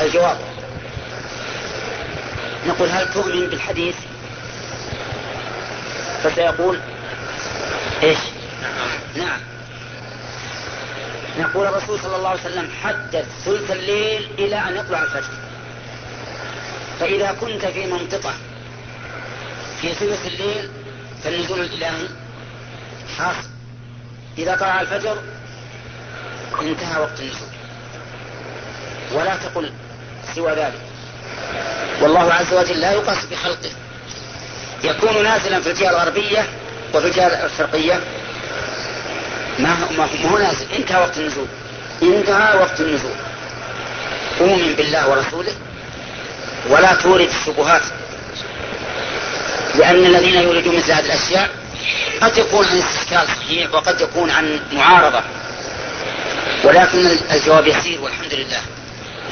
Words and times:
الجواب. 0.00 0.38
نقول 2.66 2.88
هل 2.88 3.12
تؤمن 3.12 3.46
بالحديث؟ 3.46 3.96
فسيقول 6.24 6.80
إيش؟ 8.02 8.18
نعم. 9.16 9.40
نقول 11.38 11.66
الرسول 11.66 12.00
صلى 12.00 12.16
الله 12.16 12.28
عليه 12.28 12.40
وسلم 12.40 12.70
حدث 12.82 13.26
ثلث 13.44 13.70
الليل 13.70 14.28
إلى 14.38 14.56
أن 14.56 14.76
يطلع 14.76 15.02
الفجر. 15.02 15.34
فإذا 17.00 17.32
كنت 17.32 17.66
في 17.66 17.86
منطقة 17.86 18.32
في 19.80 19.94
ثلث 19.94 20.26
الليل 20.26 20.70
فالنزول 21.24 21.60
الإلهي 21.60 22.08
حاصل 23.18 23.48
إذا 24.38 24.56
طلع 24.56 24.80
الفجر 24.80 25.18
انتهى 26.60 27.00
وقت 27.00 27.20
النزول 27.20 27.48
ولا 29.12 29.36
تقل 29.36 29.72
سوى 30.34 30.52
ذلك. 30.52 30.80
والله 32.00 32.32
عز 32.34 32.52
وجل 32.52 32.80
لا 32.80 32.92
يقاس 32.92 33.24
بخلقه. 33.30 33.70
يكون 34.84 35.22
نازلا 35.22 35.60
في 35.60 35.70
الجهة 35.70 35.90
الغربية 35.90 36.46
وفي 36.94 37.06
الجهة 37.06 37.26
الشرقية 37.26 38.00
ما 39.58 39.72
هو, 39.72 39.92
ما 39.92 40.08
هو 40.30 40.38
نازل. 40.38 40.66
انتهى 40.76 41.00
وقت 41.00 41.16
النزول. 41.18 41.46
انتهى 42.02 42.58
وقت 42.58 42.80
النزول. 42.80 43.16
أؤمن 44.40 44.74
بالله 44.76 45.08
ورسوله. 45.08 45.52
ولا 46.68 46.94
تورد 46.94 47.28
الشبهات. 47.40 47.82
لأن 49.74 50.06
الذين 50.06 50.34
يريدون 50.34 50.76
مثل 50.76 50.92
هذه 50.92 51.04
الأشياء 51.04 51.48
قد 52.20 52.38
يكون 52.38 52.66
عن 52.66 52.78
استشكال 52.78 53.26
صحيح 53.26 53.74
وقد 53.74 54.00
يكون 54.00 54.30
عن 54.30 54.60
معارضة. 54.72 55.22
ولكن 56.64 57.06
الجواب 57.30 57.66
يسير 57.66 58.00
والحمد 58.00 58.34
لله. 58.34 58.60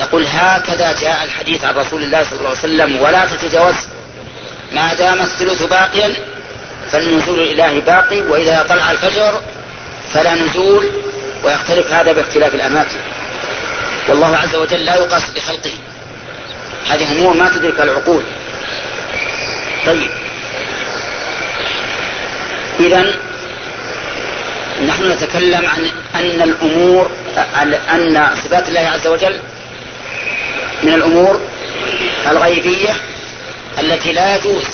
نقول 0.01 0.27
هكذا 0.27 0.93
جاء 1.01 1.25
الحديث 1.25 1.65
عن 1.65 1.75
رسول 1.75 2.03
الله 2.03 2.25
صلى 2.25 2.39
الله 2.39 2.49
عليه 2.49 2.59
وسلم 2.59 3.01
ولا 3.01 3.27
تتجاوز. 3.27 3.75
ما 4.73 4.95
دام 4.95 5.21
الثلث 5.21 5.63
باقيا 5.63 6.15
فالنزول 6.93 7.41
الإلهي 7.41 7.81
باقي 7.81 8.21
وإذا 8.21 8.67
طلع 8.69 8.91
الفجر 8.91 9.41
فلا 10.15 10.35
نزول 10.35 10.91
ويختلف 11.45 11.93
هذا 11.93 12.13
باختلاف 12.13 12.55
الأماكن. 12.55 12.99
والله 14.09 14.37
عز 14.37 14.55
وجل 14.55 14.85
لا 14.85 14.95
يقاس 14.95 15.31
بخلقه. 15.31 15.73
هذه 16.89 17.13
أمور 17.13 17.35
ما 17.35 17.49
تدرك 17.49 17.81
العقول. 17.81 18.23
طيب. 19.87 20.11
إذا 22.81 23.15
نحن 24.87 25.11
نتكلم 25.11 25.67
عن 25.67 25.91
أن 26.15 26.43
الأمور 26.43 27.11
أن 27.93 28.31
صفات 28.45 28.69
الله 28.69 28.81
عز 28.81 29.07
وجل 29.07 29.41
من 30.83 30.95
الأمور 30.95 31.41
الغيبية 32.31 32.95
التي 33.79 34.13
لا 34.13 34.37
يجوز 34.37 34.65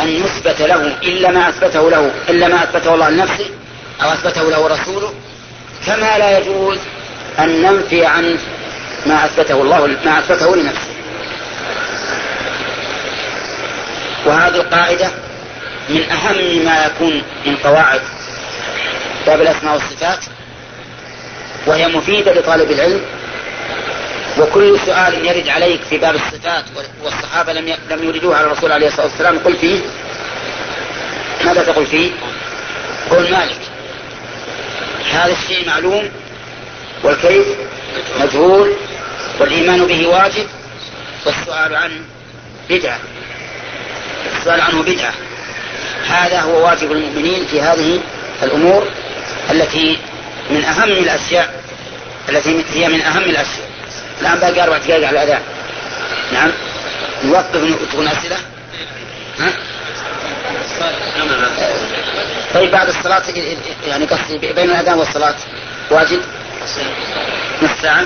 أن 0.00 0.08
يثبت 0.08 0.60
له 0.60 0.96
إلا 1.02 1.30
ما 1.30 1.48
أثبته 1.48 1.90
له 1.90 2.10
إلا 2.28 2.48
ما 2.48 2.62
أثبته 2.62 2.94
الله 2.94 3.10
لنفسه 3.10 3.46
أو 4.02 4.12
أثبته 4.12 4.50
له 4.50 4.66
رسوله. 4.66 5.12
كما 5.86 6.18
لا 6.18 6.38
يجوز 6.38 6.78
أن 7.38 7.62
ننفي 7.62 8.06
عنه 8.06 8.38
ما 9.06 9.24
أثبته 9.24 9.62
الله 9.62 9.96
ما 10.04 10.18
أثبته 10.18 10.56
لنفسه. 10.56 10.90
وهذه 14.26 14.56
القاعدة 14.56 15.10
من 15.88 16.02
أهم 16.10 16.64
ما 16.64 16.84
يكون 16.84 17.22
من 17.46 17.56
قواعد 17.56 18.00
باب 19.26 19.40
الأسماء 19.40 19.74
والصفات 19.74 20.24
وهي 21.66 21.88
مفيدة 21.88 22.32
لطالب 22.32 22.70
العلم 22.70 23.00
وكل 24.38 24.78
سؤال 24.86 25.26
يرد 25.26 25.48
عليك 25.48 25.80
في 25.90 25.98
باب 25.98 26.14
الصفات 26.14 26.64
والصحابة 27.02 27.52
لم 27.52 27.76
لم 27.90 28.04
يردوه 28.04 28.36
على 28.36 28.46
الرسول 28.46 28.72
عليه 28.72 28.86
الصلاة 28.86 29.06
والسلام 29.06 29.38
قل 29.38 29.56
فيه. 29.56 29.80
ماذا 31.44 31.62
تقول 31.62 31.86
فيه؟ 31.86 32.10
قل 33.10 33.30
مالك. 33.30 33.58
هذا 35.12 35.32
الشيء 35.32 35.66
معلوم 35.66 36.10
والكيف 37.02 37.46
مجهول 38.20 38.72
والإيمان 39.40 39.86
به 39.86 40.06
واجب 40.06 40.46
والسؤال 41.26 41.76
عنه 41.76 42.00
بدعة. 42.70 42.98
السؤال 44.38 44.60
عنه 44.60 44.82
بدعة. 44.82 45.12
هذا 46.08 46.40
هو 46.40 46.64
واجب 46.64 46.92
المؤمنين 46.92 47.46
في 47.46 47.60
هذه 47.60 48.00
الأمور 48.42 48.86
التي 49.50 49.98
من 50.50 50.64
أهم 50.64 50.90
الأشياء 50.90 51.62
التي 52.28 52.64
هي 52.74 52.88
من 52.88 53.00
أهم 53.00 53.22
الأشياء. 53.22 53.69
الآن 54.20 54.38
باقي 54.38 54.62
أربع 54.62 54.78
دقائق 54.78 55.08
على 55.08 55.22
الأذان. 55.22 55.42
نعم. 56.32 56.50
نوقف 57.24 57.90
تكون 57.92 58.08
أسئلة 58.08 58.36
ها؟ 59.40 59.52
طيب 62.54 62.70
بعد 62.70 62.88
الصلاة 62.88 63.22
يعني 63.88 64.04
قصدي 64.04 64.38
بين 64.38 64.70
الأذان 64.70 64.98
والصلاة 64.98 65.34
واجب؟ 65.90 66.20
نصف 67.62 67.82
ساعة. 67.82 68.04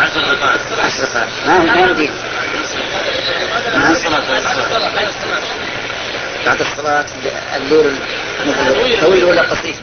عشر 0.00 0.20
دقائق. 0.20 0.60
عشر 0.84 1.04
دقائق 1.04 1.28
ما 1.46 1.58
ما 1.58 1.80
يمدي 1.80 2.10
بعد 6.46 6.60
الصلاة 6.60 7.04
الليل 7.56 7.96
طويل 9.00 9.24
ولا 9.24 9.42
قصير؟ 9.42 9.74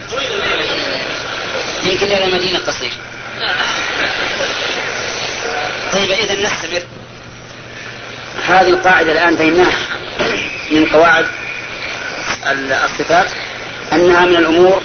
يمكن 1.88 2.06
إلى 2.06 2.34
مدينة 2.34 2.60
قصير. 2.60 2.92
طيب 5.94 6.12
إذا 6.12 6.34
نستمر 6.34 6.82
هذه 8.48 8.70
القاعدة 8.70 9.12
الآن 9.12 9.36
بيناها 9.36 9.78
من 10.72 10.86
قواعد 10.86 11.26
الصفات 12.86 13.28
أنها 13.94 14.26
من 14.26 14.36
الأمور 14.36 14.82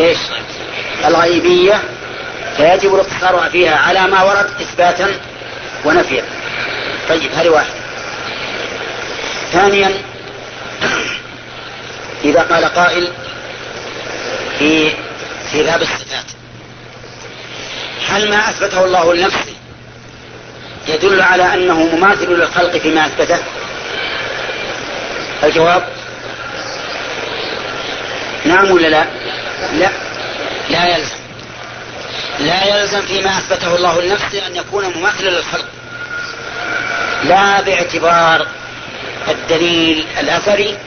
إيش؟ 0.00 0.18
الغيبية 1.04 1.82
فيجب 2.56 2.94
الاقتصار 2.94 3.50
فيها 3.52 3.76
على 3.76 4.00
ما 4.00 4.22
ورد 4.22 4.50
إثباتا 4.60 5.08
ونفيا. 5.84 6.24
طيب 7.08 7.32
هذه 7.32 7.48
واحدة. 7.48 7.74
ثانيا 9.52 9.92
إذا 12.24 12.42
قال 12.42 12.64
قائل 12.64 13.08
في 14.58 14.92
في 15.52 15.62
باب 15.62 15.82
الصفات 15.82 16.24
هل 18.08 18.30
ما 18.30 18.50
أثبته 18.50 18.84
الله 18.84 19.14
لنفسه 19.14 19.54
يدل 20.88 21.22
على 21.22 21.54
أنه 21.54 21.96
مماثل 21.96 22.30
للخلق 22.30 22.76
فيما 22.76 23.06
أثبته؟ 23.06 23.38
الجواب؟ 25.44 25.88
نعم 28.44 28.70
ولا 28.70 28.88
لا؟ 28.88 29.04
لا. 29.72 29.90
لا 30.70 30.96
يلزم. 30.96 31.16
لا 32.40 32.64
يلزم 32.64 33.02
فيما 33.02 33.38
أثبته 33.38 33.76
الله 33.76 34.02
لنفسه 34.02 34.46
أن 34.46 34.56
يكون 34.56 34.92
مماثلا 34.96 35.30
للخلق. 35.30 35.68
لا 37.24 37.60
باعتبار 37.60 38.46
الدليل 39.28 40.04
الأثري 40.20 40.78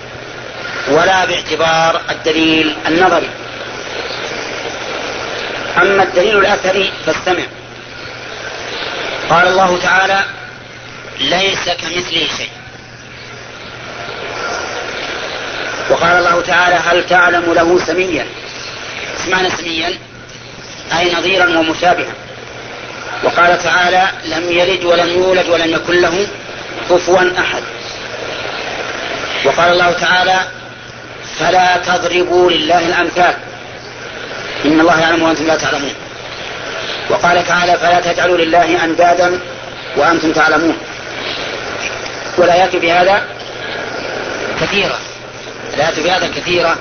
ولا 0.87 1.25
باعتبار 1.25 2.01
الدليل 2.09 2.75
النظري. 2.87 3.29
أما 5.77 6.03
الدليل 6.03 6.37
الأثري 6.37 6.91
فاستمع. 7.05 7.43
قال 9.29 9.47
الله 9.47 9.79
تعالى 9.79 10.23
ليس 11.19 11.69
كمثله 11.69 12.27
شيء. 12.37 12.49
وقال 15.89 16.17
الله 16.17 16.41
تعالى 16.41 16.75
هل 16.75 17.05
تعلم 17.05 17.53
له 17.53 17.79
سميا؟ 17.85 18.25
معنى 19.27 19.49
سميا. 19.49 19.97
أي 20.99 21.13
نظيرا 21.13 21.59
ومشابها. 21.59 22.13
وقال 23.23 23.63
تعالى 23.63 24.07
لم 24.25 24.51
يلد 24.51 24.83
ولم 24.83 25.09
يولد 25.09 25.49
ولم 25.49 25.71
يكن 25.71 26.01
له 26.01 26.27
كفوا 26.89 27.39
أحد. 27.39 27.63
وقال 29.45 29.71
الله 29.71 29.91
تعالى 29.91 30.39
فلا 31.39 31.77
تضربوا 31.77 32.51
لله 32.51 32.79
الأمثال. 32.79 33.35
إن 34.65 34.79
الله 34.79 35.01
يعلم 35.01 35.23
وأنتم 35.23 35.45
لا 35.47 35.55
تعلمون. 35.55 35.93
وقال 37.09 37.47
تعالى 37.47 37.77
فلا 37.77 38.13
تجعلوا 38.13 38.37
لله 38.37 38.83
أندادا 38.85 39.39
وأنتم 39.97 40.31
تعلمون. 40.31 40.77
والآيات 42.37 42.75
في 42.75 42.91
هذا 42.91 43.23
كثيرة 44.61 44.99
الآيات 45.73 45.93
في 45.93 46.11
هذا 46.11 46.27
كثيرة 46.27 46.77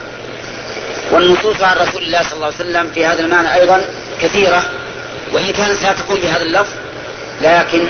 والنصوص 1.10 1.62
عن 1.62 1.76
رسول 1.76 2.02
الله 2.02 2.22
صلى 2.22 2.32
الله 2.32 2.46
عليه 2.46 2.56
وسلم 2.56 2.90
في 2.94 3.06
هذا 3.06 3.20
المعنى 3.20 3.54
أيضا 3.54 3.80
كثيرة. 4.22 4.62
وإن 5.32 5.52
كانت 5.52 5.82
لا 5.82 5.92
بهذا 6.20 6.42
اللفظ 6.42 6.72
لكن 7.42 7.84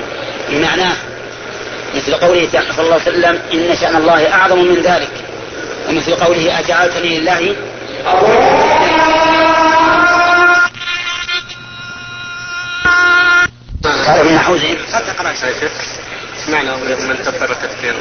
بمعناه 0.50 0.96
مثل 1.94 2.14
قوله 2.14 2.48
صلى 2.76 2.84
الله 2.84 3.00
عليه 3.00 3.02
وسلم 3.02 3.38
إن 3.52 3.76
شأن 3.80 3.96
الله 3.96 4.32
أعظم 4.32 4.58
من 4.58 4.82
ذلك. 4.82 5.10
ومثل 5.88 6.14
قوله 6.14 6.58
أجعلتني 6.58 7.18
لله 7.18 7.54
عفوا 13.86 14.56
يا 15.30 15.34
شيخ 15.34 15.72
معنى 16.48 16.70
من 16.76 17.16
كبر 17.16 17.50
التكبير 17.52 17.94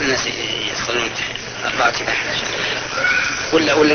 الناس 0.00 0.26
يصلون 0.72 1.10
الراتبة 1.64 2.12
ولا 3.52 3.74
ولا 3.74 3.94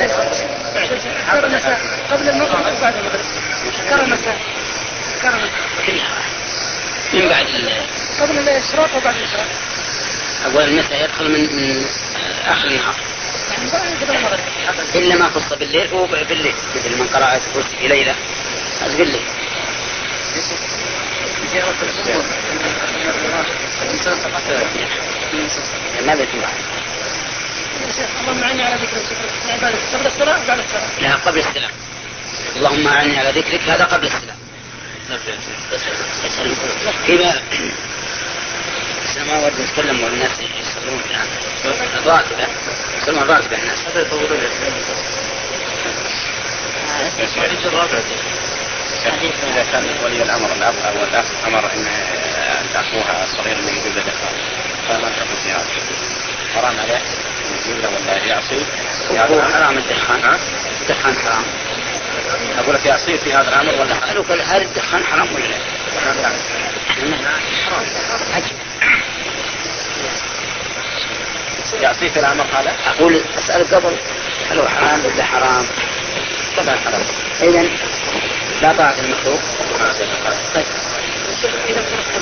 قبلها 0.00 1.32
قبل 1.32 1.44
المساء 1.44 1.80
قبل 2.10 2.28
المغرب 2.28 2.60
وبعد 2.78 2.94
المغرب؟ 2.96 3.20
كرم 3.90 4.00
المساء 4.00 4.38
كرم 5.22 5.40
من 7.12 7.28
بعد 7.28 7.46
قبل 8.20 8.38
الاشراق 8.38 8.96
وبعد 8.96 9.14
الاشراق 9.16 9.46
أول 10.44 10.64
المساء 10.64 11.04
يدخل 11.04 11.24
من 11.24 11.40
من 11.40 11.86
آخر 12.46 12.68
النهار. 12.68 12.94
يعني 13.50 13.70
إلا 14.94 15.14
ما 15.16 15.30
خص 15.30 15.52
بالليل 15.52 15.88
فهو 15.88 16.06
بالليل. 16.06 16.54
مثل 16.76 16.98
من 16.98 17.06
قرأ 17.06 17.36
الكرسي 17.36 17.76
في 17.80 17.88
ليلة. 17.88 18.14
هذا 18.82 18.96
بالليل. 18.96 19.22
ما 27.86 27.92
بيتم 27.92 28.20
اللهم 28.20 28.42
اعني 28.42 28.62
على 28.62 28.74
ذكرك 28.74 29.04
قبل 29.04 29.16
وبعد 29.58 29.74
الصلاة 30.06 30.38
لا 31.00 31.14
قبل 31.14 31.38
السلام. 31.38 31.70
اللهم 32.56 32.86
اعني 32.86 33.18
على 33.18 33.30
ذكرك 33.30 33.60
هذا 33.68 33.84
قبل 33.84 34.06
السلام. 34.06 34.36
فيما 37.06 37.40
ما 39.26 39.46
ود 39.46 39.52
نتكلم 39.60 40.04
والناس 40.04 40.30
يصلون 40.40 41.00
الراتبة. 41.96 42.46
يصلون 42.98 43.18
الراتبة 43.22 43.56
الناس. 43.56 43.78
إذا 49.42 49.64
كان 49.72 49.84
ولي 50.04 50.22
الأمر 50.22 50.52
الأب 50.52 50.74
أو 50.74 51.04
الأخ 51.04 51.24
أمر 51.46 51.72
أن 51.72 51.86
أخوها 52.74 53.24
الصغير 53.24 53.56
من 53.56 53.68
يجوز 53.68 53.96
الإخراج 53.96 54.34
فما 54.88 55.08
تقول 55.16 55.36
في 55.44 55.50
هذا؟ 55.52 55.66
حرام 56.54 56.80
عليه 56.80 57.00
يجوز 57.56 57.84
ولا 57.84 58.24
يعصي؟ 58.24 58.66
هو 59.10 59.42
حرام 59.42 59.78
الدخان 59.78 60.38
الدخان 60.82 61.14
حرام 61.24 61.44
أقول 62.58 62.74
لك 62.74 62.86
يعصي 62.86 63.18
في 63.18 63.32
هذا 63.32 63.48
الأمر 63.48 63.80
ولا 63.80 63.94
قالوا 63.94 64.24
هل 64.44 64.62
الدخان 64.62 65.04
حرام 65.04 65.28
ولا 65.34 65.44
لا؟ 65.44 65.58
حرام 67.66 67.84
يعصي 71.82 72.08
في 72.08 72.20
الأمر 72.20 72.44
هذا؟ 72.52 72.72
أقول 72.86 73.20
أسأل 73.38 73.74
قبل 73.74 73.96
هل 74.50 74.58
هو 74.58 74.68
حرام 74.68 75.04
ولا 75.04 75.24
حرام؟ 75.24 75.66
طبعا 76.56 76.76
حرام 76.76 77.02
إذا 77.42 77.62
لا 78.62 78.72
طاعة 78.72 78.94
المخلوق 79.04 79.40
طيب 80.54 80.64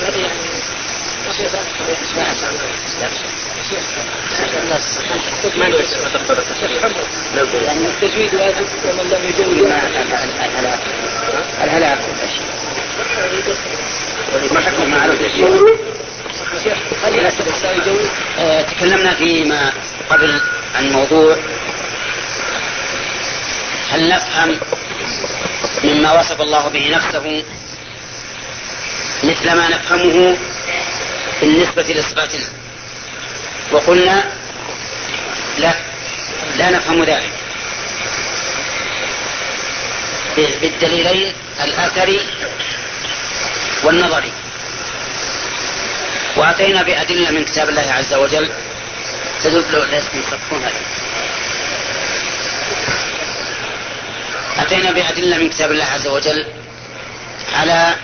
هذه 0.02 0.18
يعني 0.18 0.63
تكلمنا 18.62 19.14
فيما 19.14 19.72
قبل 20.10 20.40
عن 20.74 20.92
موضوع 20.92 21.36
هل 23.90 24.08
نفهم 24.08 24.58
مما 25.84 26.20
وصف 26.20 26.40
الله 26.40 26.68
به 26.68 26.90
نفسه 26.90 27.44
مثل 29.24 29.52
ما 29.52 29.68
نفهمه 29.68 30.36
بالنسبة 31.40 31.82
لصفاتنا 31.82 32.48
وقلنا 33.72 34.24
لا 35.58 35.74
لا 36.56 36.70
نفهم 36.70 37.04
ذلك. 37.04 37.30
بالدليلين 40.36 41.32
الأثري 41.64 42.20
والنظري 43.82 44.32
وأتينا 46.36 46.82
بأدلة 46.82 47.30
من 47.30 47.44
كتاب 47.44 47.68
الله 47.68 47.92
عز 47.92 48.14
وجل. 48.14 48.50
تدل 49.44 49.86
أتينا 54.58 54.90
بأدلة 54.92 55.36
من 55.38 55.48
كتاب 55.48 55.72
الله 55.72 55.84
عز 55.84 56.06
وجل 56.06 56.46
على 57.54 57.94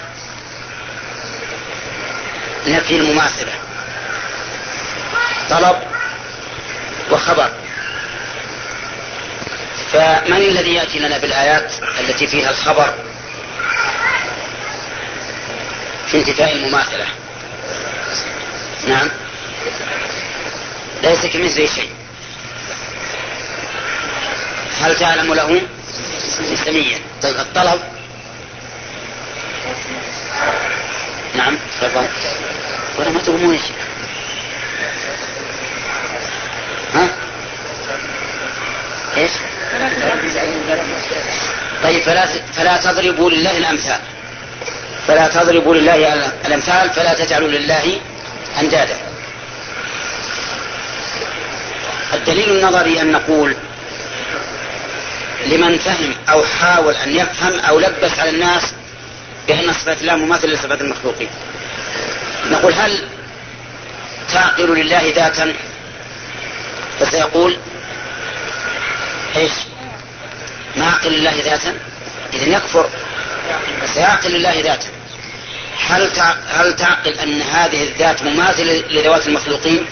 نفي 2.66 2.96
المماثلة 2.96 3.52
طلب 5.50 5.76
وخبر. 7.10 7.50
فمن 9.92 10.36
الذي 10.36 10.74
يأتي 10.74 10.98
لنا 10.98 11.18
بالآيات 11.18 11.72
التي 12.00 12.26
فيها 12.26 12.50
الخبر؟ 12.50 12.94
في 16.06 16.18
انتفاء 16.18 16.52
المماثلة. 16.52 17.06
نعم. 18.88 19.08
ليس 21.02 21.26
كمثله 21.26 21.66
شيء. 21.66 21.90
هل 24.80 24.96
تعلم 24.96 25.34
له؟ 25.34 25.62
سميا 26.64 26.98
طيب 27.22 27.36
الطلب 27.36 28.00
نعم 31.40 31.58
تفضل. 31.81 32.06
ولا 32.98 33.10
ما 33.10 33.20
تقومون 33.20 33.54
يا 33.54 33.60
شيخ 33.60 33.76
ها؟ 36.94 37.08
إيش؟ 39.16 39.31
طيب 41.82 42.02
فلا 42.02 42.26
فلا 42.56 42.76
تضربوا 42.76 43.31
لله 43.31 43.58
الأمثال. 43.58 43.98
فلا 45.08 45.29
تضربوا 45.29 45.74
لله 45.74 46.31
الأمثال 46.46 46.91
فلا 46.91 47.15
تجعلوا 47.15 47.48
لله 47.48 48.00
أندادا. 48.60 48.96
الدليل 52.15 52.50
النظري 52.50 53.00
أن 53.00 53.12
نقول 53.12 53.56
لمن 55.46 55.79
فهم 55.79 56.15
أو 56.31 56.44
حاول 56.44 56.94
أن 56.94 57.17
يفهم 57.17 57.60
أو 57.60 57.81
لبس 57.81 58.19
على 58.19 58.31
الناس 58.31 58.62
بان 59.50 59.72
صفات 59.72 60.00
الله 60.00 60.16
مماثله 60.16 60.52
لصفات 60.52 60.80
المخلوقين. 60.80 61.28
نقول 62.50 62.72
هل 62.72 62.98
تعقل 64.32 64.80
لله 64.80 65.12
ذاتا؟ 65.16 65.54
فسيقول 67.00 67.56
إيش؟ 69.36 69.52
ما 70.76 70.86
عقل 70.86 71.12
لله 71.12 71.42
ذاتا؟ 71.44 71.74
اذا 72.34 72.44
يكفر. 72.44 72.88
سيعقل 73.94 74.30
لله 74.30 74.60
ذاتا. 74.60 74.88
هل 75.88 76.10
هل 76.48 76.76
تعقل 76.76 77.19
أن 77.19 77.42
هذه 77.42 77.82
الذات 77.82 78.22
مماثلة 78.22 78.84
لذوات 78.90 79.26
المخلوقين؟ 79.26 79.86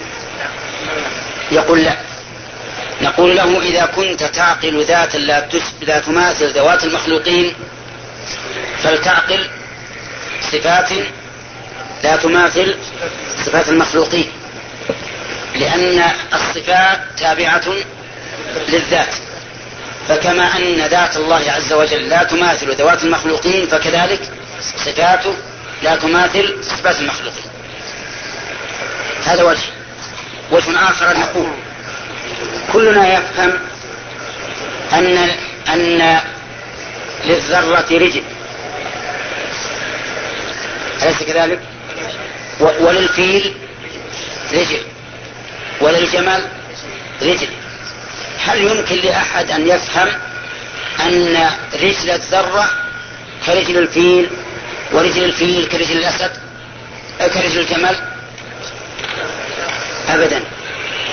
يقول 1.53 1.85
لا. 1.85 1.97
نقول 3.03 3.37
له 3.37 3.61
إذا 3.63 3.87
كنت 3.87 4.23
تعقل 4.23 4.85
ذاتا 4.85 5.19
لا 5.81 5.99
تماثل 5.99 6.51
ذوات 6.51 6.85
المخلوقين 6.85 7.55
فلتعقل 8.83 9.47
صفات 10.53 10.91
لا 12.05 12.17
تماثل 12.17 12.75
صفات 13.47 13.69
المخلوقين 13.69 14.31
لأن 15.55 16.03
الصفات 16.35 17.01
تابعة 17.19 17.65
للذات 18.69 19.15
فكما 20.09 20.57
أن 20.57 20.87
ذات 20.91 21.17
الله 21.17 21.51
عز 21.51 21.73
وجل 21.73 22.09
لا 22.09 22.23
تماثل 22.23 22.75
ذوات 22.75 23.05
المخلوقين 23.05 23.67
فكذلك 23.67 24.21
صفاته 24.61 25.35
لا 25.83 25.97
تماثل 25.97 26.57
صفات 26.63 27.01
المخلوقين. 27.01 27.45
هذا 29.25 29.43
وجه. 29.43 29.67
وجه 30.51 30.91
آخر 30.91 31.19
نقول 31.19 31.51
كلنا 32.73 33.15
يفهم 33.15 33.53
أن 34.93 35.31
أن 35.69 36.21
للذرة 37.25 37.87
رجل. 37.91 38.23
أليس 41.19 41.33
كذلك؟ 41.33 41.61
وللفيل 42.61 43.55
رجل. 44.53 44.83
وللجمل 45.81 46.43
رجل. 47.23 47.49
هل 48.45 48.61
يمكن 48.61 48.97
لأحد 48.97 49.51
أن 49.51 49.69
يفهم 49.69 50.09
أن 51.01 51.51
رجل 51.75 52.11
الذرة 52.11 52.71
كرجل 53.47 53.79
الفيل 53.79 54.29
ورجل 54.93 55.25
الفيل 55.25 55.69
كرجل 55.69 55.99
الأسد؟ 55.99 56.33
كرجل 57.19 57.61
الجمل؟ 57.61 57.97
أبدا. 60.09 60.43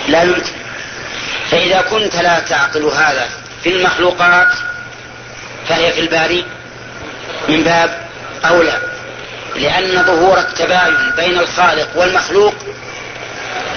لا 0.07 0.23
يمكن. 0.23 0.51
فإذا 1.51 1.81
كنت 1.81 2.15
لا 2.15 2.39
تعقل 2.39 2.83
هذا 2.85 3.29
في 3.63 3.69
المخلوقات 3.69 4.53
فهي 5.69 5.93
في 5.93 5.99
الباري 5.99 6.45
من 7.49 7.63
باب 7.63 8.07
أولى. 8.45 8.94
لأن 9.55 10.03
ظهور 10.03 10.39
التباين 10.39 11.11
بين 11.17 11.39
الخالق 11.39 11.87
والمخلوق 11.95 12.53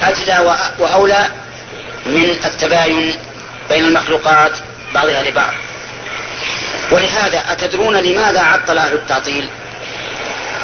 أجلى 0.02 0.56
وأولى 0.78 1.26
من 2.06 2.30
التباين 2.44 3.14
بين 3.70 3.84
المخلوقات 3.84 4.52
بعضها 4.94 5.22
لبعض. 5.22 5.52
ولهذا 6.90 7.42
أتدرون 7.52 7.96
لماذا 7.96 8.40
عطل 8.40 8.78
أهل 8.78 8.92
التعطيل؟ 8.92 9.48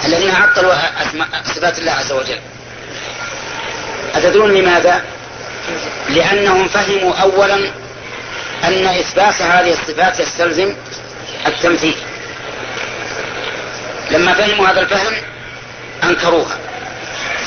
الذين 0.04 0.30
عطلوا 0.30 0.74
صفات 1.44 1.78
الله 1.78 1.92
عز 1.92 2.12
وجل. 2.12 2.38
أتدرون 4.14 4.54
لماذا؟ 4.54 5.02
لأنهم 6.08 6.68
فهموا 6.68 7.14
أولا 7.14 7.70
أن 8.64 8.86
إثبات 8.86 9.42
هذه 9.42 9.72
الصفات 9.72 10.20
يستلزم 10.20 10.74
التمثيل. 11.46 11.96
لما 14.10 14.34
فهموا 14.34 14.68
هذا 14.68 14.80
الفهم 14.80 15.14
أنكروها. 16.04 16.58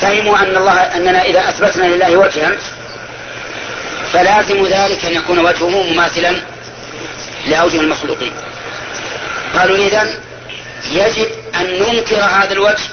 فهموا 0.00 0.38
أن 0.38 0.56
الله 0.56 0.72
أننا 0.72 1.22
إذا 1.22 1.48
أثبتنا 1.48 1.84
لله 1.84 2.16
وجها 2.16 2.52
فلازم 4.12 4.66
ذلك 4.66 5.04
أن 5.04 5.12
يكون 5.12 5.38
وجهه 5.38 5.82
مماثلا 5.82 6.36
لأوجه 7.46 7.80
المخلوقين. 7.80 8.32
قالوا 9.54 9.76
إذا 9.76 10.14
يجب 10.90 11.28
أن 11.54 11.66
ننكر 11.66 12.16
هذا 12.16 12.52
الوجه 12.52 12.84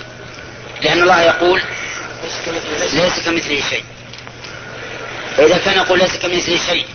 لأن 0.82 1.02
الله 1.02 1.22
يقول 1.22 1.62
ليس 2.94 3.20
كمثله 3.26 3.62
شيء. 3.70 3.84
فإذا 5.38 5.58
كان 5.58 5.78
يقول 5.78 6.00
ليس 6.00 6.18
كمثله 6.18 6.60
شيء 6.70 6.86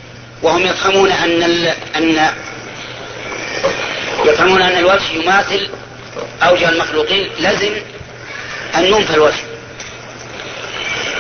وهم 0.43 0.67
يفهمون 0.67 1.13
أن 1.13 1.43
ال... 1.43 1.75
أن 1.97 2.31
يفهمون 4.25 4.63
أن 4.63 4.77
الوجه 4.77 5.13
يماثل 5.13 5.69
أوجه 6.43 6.69
المخلوقين 6.69 7.31
لازم 7.39 7.73
أن 8.77 8.91
ننفى 8.91 9.15
الوجه. 9.15 9.45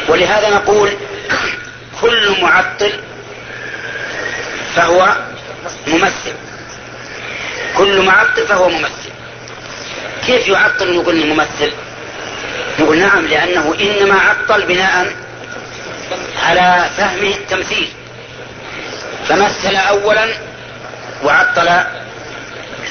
ولهذا 0.08 0.50
نقول 0.50 0.90
كل 2.00 2.40
معطل 2.42 2.92
فهو 4.74 5.16
ممثل. 5.86 6.32
كل 7.76 8.02
معطل 8.02 8.46
فهو 8.46 8.68
ممثل. 8.68 9.10
كيف 10.26 10.48
يعطل 10.48 10.88
ونقول 10.88 11.26
ممثل 11.26 11.72
نقول 12.80 12.98
نعم 12.98 13.26
لأنه 13.26 13.74
إنما 13.80 14.20
عطل 14.20 14.66
بناء 14.66 15.14
على 16.42 16.90
فهمه 16.96 17.34
التمثيل. 17.34 17.88
فمثل 19.28 19.76
أولا 19.76 20.28
وعطل 21.24 21.84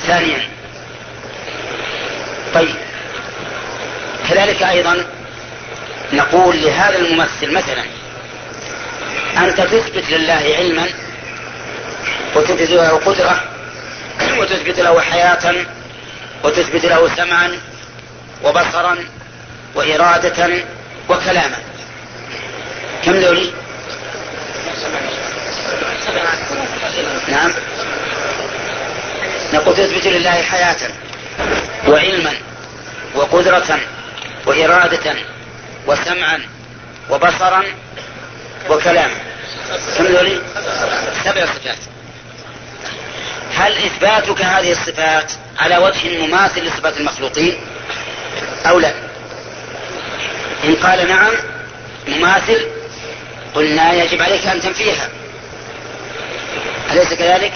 ثانيا. 0.08 0.59
طيب. 2.54 2.76
كذلك 4.30 4.64
أيضا 4.64 5.06
نقول 6.14 6.62
لهذا 6.62 6.98
الممثل 6.98 7.52
مثلا 7.54 7.84
أنت 9.38 9.62
تثبت 9.62 10.10
لله 10.10 10.56
علما 10.58 10.88
وتثبت 12.36 12.70
له 12.70 12.90
قدرة 12.90 13.44
وتثبت 14.38 14.80
له 14.80 15.02
حياة 15.02 15.56
وتثبت 16.44 16.86
له 16.86 17.16
سمعا 17.16 17.60
وبصرا 18.44 18.98
وإرادة 19.76 20.64
وكلاما. 21.10 21.58
كم 23.06 23.12
ذولي 23.12 23.52
نعم. 27.28 27.52
نقول 29.54 29.76
تثبت 29.76 30.08
لله 30.08 30.42
حياة. 30.42 30.78
وعلما 31.88 32.34
وقدرة 33.16 33.80
وإرادة 34.46 35.16
وسمعا 35.88 36.42
وبصرا 37.10 37.64
وكلاما. 38.70 39.16
كم 39.98 40.06
ذولي 40.06 40.42
سبع 41.24 41.46
صفات. 41.46 41.78
هل 43.56 43.74
إثباتك 43.74 44.42
هذه 44.42 44.72
الصفات 44.72 45.32
على 45.60 45.78
وجه 45.78 46.28
مماثل 46.28 46.62
لصفات 46.62 46.98
المخلوقين 46.98 47.58
أو 48.66 48.80
لا؟ 48.80 48.94
إن 50.64 50.76
قال 50.76 51.08
نعم 51.08 51.34
مماثل 52.08 52.68
قلنا 53.56 53.94
يجب 53.94 54.22
عليك 54.22 54.48
أن 54.48 54.62
تنفيها. 54.62 55.10
أليس 56.92 57.14
كذلك؟ 57.14 57.54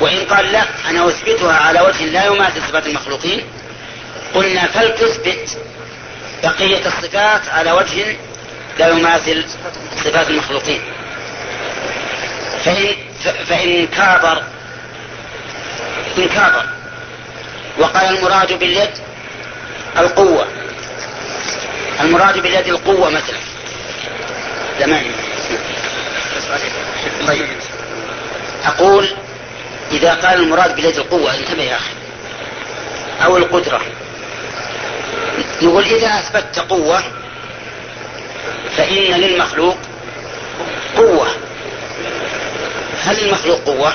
وإن 0.00 0.24
قال 0.24 0.52
لا 0.52 0.64
أنا 0.90 1.08
أثبتها 1.08 1.52
على 1.52 1.80
وجه 1.80 2.04
لا 2.04 2.24
يماثل 2.24 2.62
صفات 2.68 2.86
المخلوقين. 2.86 3.42
قلنا 4.34 4.66
فلتثبت 4.66 5.58
بقية 6.42 6.86
الصفات 6.86 7.48
على 7.48 7.72
وجه 7.72 8.16
لا 8.78 8.88
يماثل 8.88 9.44
صفات 10.04 10.30
المخلوقين. 10.30 10.80
فإن, 12.64 12.94
فإن 13.46 13.86
كابر 13.86 14.42
إن 16.18 16.28
كابر. 16.28 16.64
وقال 17.78 18.16
المراد 18.16 18.58
باليد 18.58 18.90
القوة. 19.98 20.46
المراد 22.00 22.38
باليد 22.38 22.66
القوة 22.66 23.10
مثلا. 23.10 23.38
لا 24.80 25.02
طيب. 27.26 27.46
أقول 28.64 29.08
إذا 29.90 30.14
قال 30.14 30.40
المراد 30.40 30.76
باليد 30.76 30.96
القوة 30.96 31.34
انتبه 31.34 31.62
يا 31.62 31.76
أخي. 31.76 31.90
أو 33.24 33.36
القدرة. 33.36 33.80
نقول 35.62 35.84
إذا 35.84 36.06
أثبتت 36.06 36.58
قوة 36.58 37.02
فإن 38.76 39.20
للمخلوق 39.20 39.78
قوة. 40.96 41.28
هل 43.02 43.18
المخلوق 43.18 43.60
قوة؟ 43.64 43.92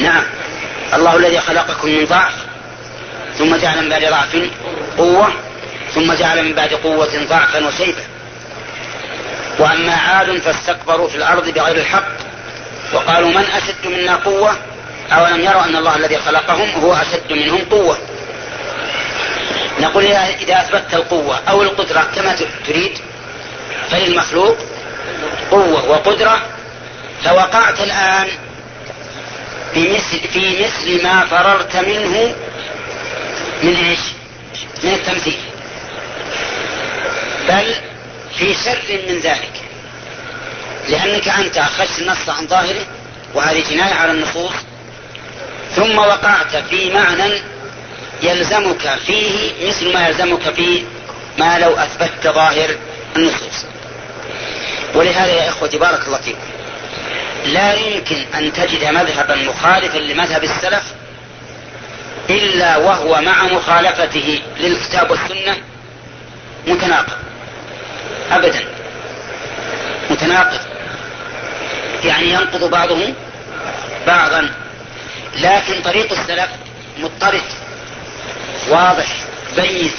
نعم. 0.00 0.24
الله 0.94 1.16
الذي 1.16 1.40
خلقكم 1.40 1.88
من 1.88 2.04
ضعف 2.04 2.34
ثم 3.38 3.56
جعل 3.56 3.82
من 3.82 3.88
بعد 3.88 4.04
ضعف 4.04 4.36
قوة 4.98 5.32
ثم 5.94 6.12
جعل 6.12 6.42
من 6.44 6.52
بعد 6.52 6.74
قوة 6.74 7.24
ضعفا 7.28 7.66
وشيبة 7.66 8.02
وأما 9.58 9.94
عاد 9.94 10.38
فاستكبروا 10.38 11.08
في 11.08 11.16
الأرض 11.16 11.48
بغير 11.48 11.76
الحق 11.76 12.08
وقالوا 12.92 13.28
من 13.28 13.44
أشد 13.44 13.86
منا 13.86 14.16
قوة؟ 14.16 14.56
أولم 15.12 15.40
يروا 15.40 15.64
أن 15.64 15.76
الله 15.76 15.96
الذي 15.96 16.18
خلقهم 16.18 16.70
هو 16.70 16.94
أشد 16.94 17.32
منهم 17.32 17.64
قوة. 17.70 17.98
نقول 19.80 20.06
إذا 20.06 20.60
أثبتت 20.60 20.94
القوة 20.94 21.40
أو 21.48 21.62
القدرة 21.62 22.08
كما 22.16 22.36
تريد 22.66 22.98
فللمخلوق 23.90 24.56
قوة 25.50 25.90
وقدرة. 25.90 26.42
فوقعت 27.24 27.80
الآن 27.80 28.28
في 29.74 29.88
مثل, 29.88 30.28
في 30.32 30.64
مثل 30.64 31.02
ما 31.02 31.26
فررت 31.26 31.76
منه 31.76 32.34
من 33.62 33.76
إيش؟ 33.76 34.00
من 34.84 34.92
التمثيل. 34.92 35.40
بل 37.48 37.74
في 38.38 38.54
شر 38.54 39.00
من 39.08 39.18
ذلك. 39.18 39.52
لأنك 40.88 41.28
أنت 41.28 41.58
أخذت 41.58 41.98
النص 41.98 42.28
عن 42.28 42.46
ظاهره 42.46 42.86
وهذه 43.34 43.64
جناية 43.70 43.94
على 43.94 44.12
النصوص. 44.12 44.52
ثم 45.76 45.98
وقعت 45.98 46.56
في 46.56 46.92
معنى 46.92 47.40
يلزمك 48.22 48.98
فيه 49.06 49.52
مثل 49.68 49.92
ما 49.92 50.08
يلزمك 50.08 50.54
في 50.54 50.84
ما 51.38 51.58
لو 51.58 51.70
أثبتت 51.76 52.26
ظاهر 52.26 52.76
النصوص. 53.16 53.64
ولهذا 54.94 55.32
يا 55.32 55.48
إخوتي 55.48 55.78
بارك 55.78 56.06
الله 56.06 56.18
فيكم. 56.18 56.38
لا 57.46 57.74
يمكن 57.74 58.24
أن 58.34 58.52
تجد 58.52 58.84
مذهبا 58.84 59.34
مخالفا 59.34 59.98
لمذهب 59.98 60.44
السلف 60.44 60.82
إلا 62.30 62.76
وهو 62.76 63.20
مع 63.20 63.42
مخالفته 63.42 64.40
للكتاب 64.60 65.10
والسنة 65.10 65.56
متناقض. 66.66 67.12
أبدا. 68.32 68.64
متناقض. 70.10 70.60
يعني 72.04 72.30
ينقض 72.30 72.70
بعضه 72.70 73.12
بعضا. 74.06 74.50
لكن 75.36 75.82
طريق 75.82 76.12
السلف 76.12 76.48
مضطرد 76.98 77.42
واضح 78.68 79.06
بين 79.56 79.90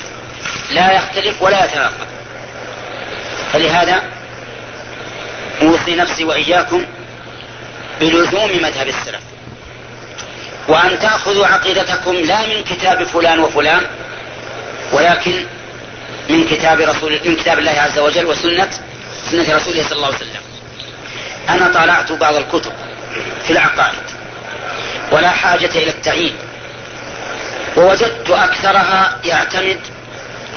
لا 0.71 0.91
يختلف 0.93 1.41
ولا 1.41 1.65
يتناقض. 1.65 2.07
فلهذا 3.53 4.03
أوصي 5.61 5.95
نفسي 5.95 6.23
وإياكم 6.23 6.85
بلزوم 7.99 8.51
مذهب 8.61 8.87
السلف. 8.87 9.21
وأن 10.67 10.99
تأخذوا 10.99 11.47
عقيدتكم 11.47 12.15
لا 12.15 12.47
من 12.47 12.63
كتاب 12.63 13.03
فلان 13.03 13.39
وفلان 13.39 13.81
ولكن 14.91 15.45
من 16.29 16.47
كتاب 16.47 16.81
رسول 16.81 17.19
من 17.25 17.35
كتاب 17.35 17.59
الله 17.59 17.71
عز 17.71 17.99
وجل 17.99 18.25
وسنة 18.25 18.69
سنة 19.31 19.55
رسوله 19.55 19.83
صلى 19.83 19.91
الله 19.91 20.07
عليه 20.07 20.15
وسلم. 20.17 20.41
أنا 21.49 21.73
طالعت 21.73 22.11
بعض 22.11 22.35
الكتب 22.35 22.73
في 23.43 23.51
العقائد. 23.53 24.12
ولا 25.11 25.29
حاجة 25.29 25.69
إلى 25.75 25.89
التعيين. 25.89 26.35
ووجدت 27.77 28.29
أكثرها 28.29 29.19
يعتمد 29.25 29.79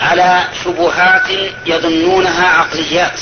على 0.03 0.45
شبهات 0.65 1.29
يظنونها 1.67 2.49
عقليات. 2.49 3.21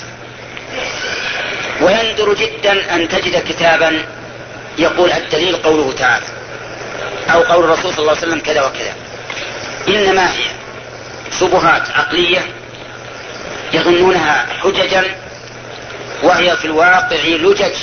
ويندر 1.80 2.34
جدا 2.34 2.94
أن 2.94 3.08
تجد 3.08 3.44
كتابا 3.48 4.02
يقول 4.78 5.12
الدليل 5.12 5.56
قوله 5.56 5.92
تعالى 5.92 6.26
أو 7.32 7.42
قول 7.42 7.64
الرسول 7.64 7.92
صلى 7.92 7.98
الله 7.98 8.16
عليه 8.16 8.26
وسلم 8.26 8.40
كذا 8.40 8.62
وكذا. 8.62 8.94
إنما 9.88 10.32
هي 10.32 10.44
شبهات 11.40 11.90
عقلية 11.90 12.40
يظنونها 13.72 14.46
حججا 14.62 15.04
وهي 16.22 16.56
في 16.56 16.64
الواقع 16.64 17.16
لجج 17.26 17.74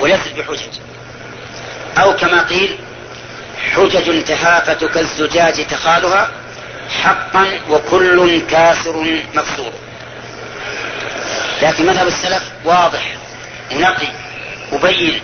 وليست 0.00 0.32
بحجج. 0.38 0.89
أو 1.98 2.16
كما 2.16 2.42
قيل 2.42 2.76
حجج 3.74 4.24
تهافت 4.24 4.84
كالزجاج 4.84 5.66
تخالها 5.66 6.30
حقا 7.02 7.46
وكل 7.70 8.40
كاسر 8.50 9.20
مكسور 9.34 9.72
لكن 11.62 11.86
مذهب 11.86 12.06
السلف 12.06 12.42
واضح 12.64 13.16
ونقي 13.72 14.08
مبين 14.72 15.20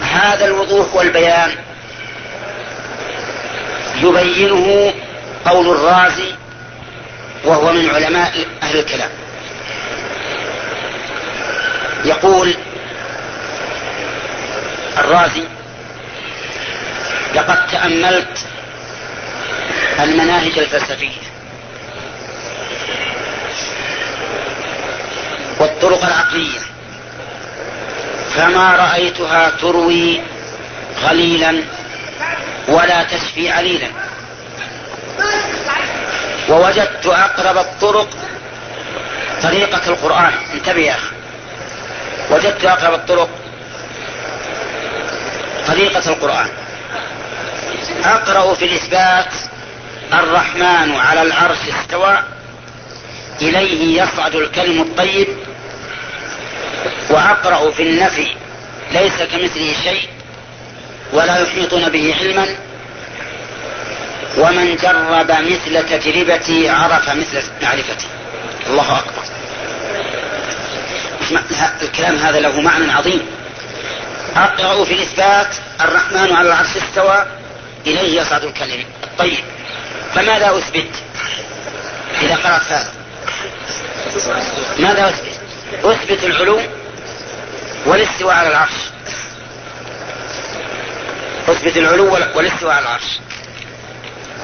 هذا 0.00 0.44
الوضوح 0.44 0.94
والبيان 0.94 1.50
يبينه 3.96 4.92
قول 5.44 5.70
الرازي 5.70 6.34
وهو 7.44 7.72
من 7.72 7.90
علماء 7.90 8.32
أهل 8.62 8.78
الكلام. 8.78 9.10
يقول 12.04 12.54
الرازي 15.00 15.44
لقد 17.34 17.66
تأملت 17.66 18.38
المناهج 20.00 20.58
الفلسفية 20.58 21.20
والطرق 25.58 26.04
العقلية 26.04 26.60
فما 28.36 28.76
رأيتها 28.76 29.50
تروي 29.50 30.20
غليلا 31.02 31.62
ولا 32.68 33.02
تشفي 33.02 33.50
عليلا. 33.50 33.86
ووجدت 36.48 37.06
أقرب 37.06 37.58
الطرق 37.58 38.08
طريقة 39.42 39.88
القرآن. 39.88 40.32
انتبه 40.54 40.80
يا 40.80 40.92
أخي. 40.92 41.14
وجدت 42.30 42.64
أقرب 42.64 42.94
الطرق 42.94 43.28
طريقة 45.66 46.08
القرآن. 46.08 46.48
أقرأ 48.04 48.54
في 48.54 48.64
الإثبات 48.64 49.32
الرحمن 50.12 50.94
على 50.96 51.22
العرش 51.22 51.58
استوى 51.80 52.18
إليه 53.42 54.02
يصعد 54.02 54.34
الكلم 54.34 54.82
الطيب 54.82 55.28
وأقرأ 57.10 57.70
في 57.70 57.82
النفي 57.82 58.26
ليس 58.92 59.22
كمثله 59.32 59.74
شيء 59.84 60.08
ولا 61.12 61.38
يحيطون 61.38 61.88
به 61.88 62.14
علما 62.20 62.46
ومن 64.38 64.76
جرب 64.76 65.30
مثل 65.30 65.88
تجربتي 65.88 66.68
عرف 66.68 67.10
مثل 67.10 67.42
معرفتي. 67.62 68.06
الله 68.66 68.98
أكبر. 68.98 69.22
الكلام 71.82 72.16
هذا 72.16 72.40
له 72.40 72.60
معنى 72.60 72.92
عظيم. 72.92 73.22
أقرأ 74.36 74.84
في 74.84 74.94
الإثبات 74.94 75.54
الرحمن 75.80 76.32
على 76.36 76.48
العرش 76.48 76.76
استوى 76.76 77.26
إليه 77.86 78.20
يصعد 78.20 78.44
الكلم 78.44 78.84
طيب 79.18 79.44
فماذا 80.14 80.58
أثبت؟ 80.58 80.90
إذا 82.22 82.34
قرأت 82.34 82.72
هذا. 82.72 82.92
ماذا 84.78 85.08
أثبت؟ 85.08 85.40
أثبت 85.84 86.24
العلو 86.24 86.60
والاستواء 87.86 88.34
على 88.34 88.48
العرش. 88.48 88.72
أثبت 91.48 91.76
العلو 91.76 92.12
والاستواء 92.34 92.74
على 92.74 92.82
العرش. 92.82 93.18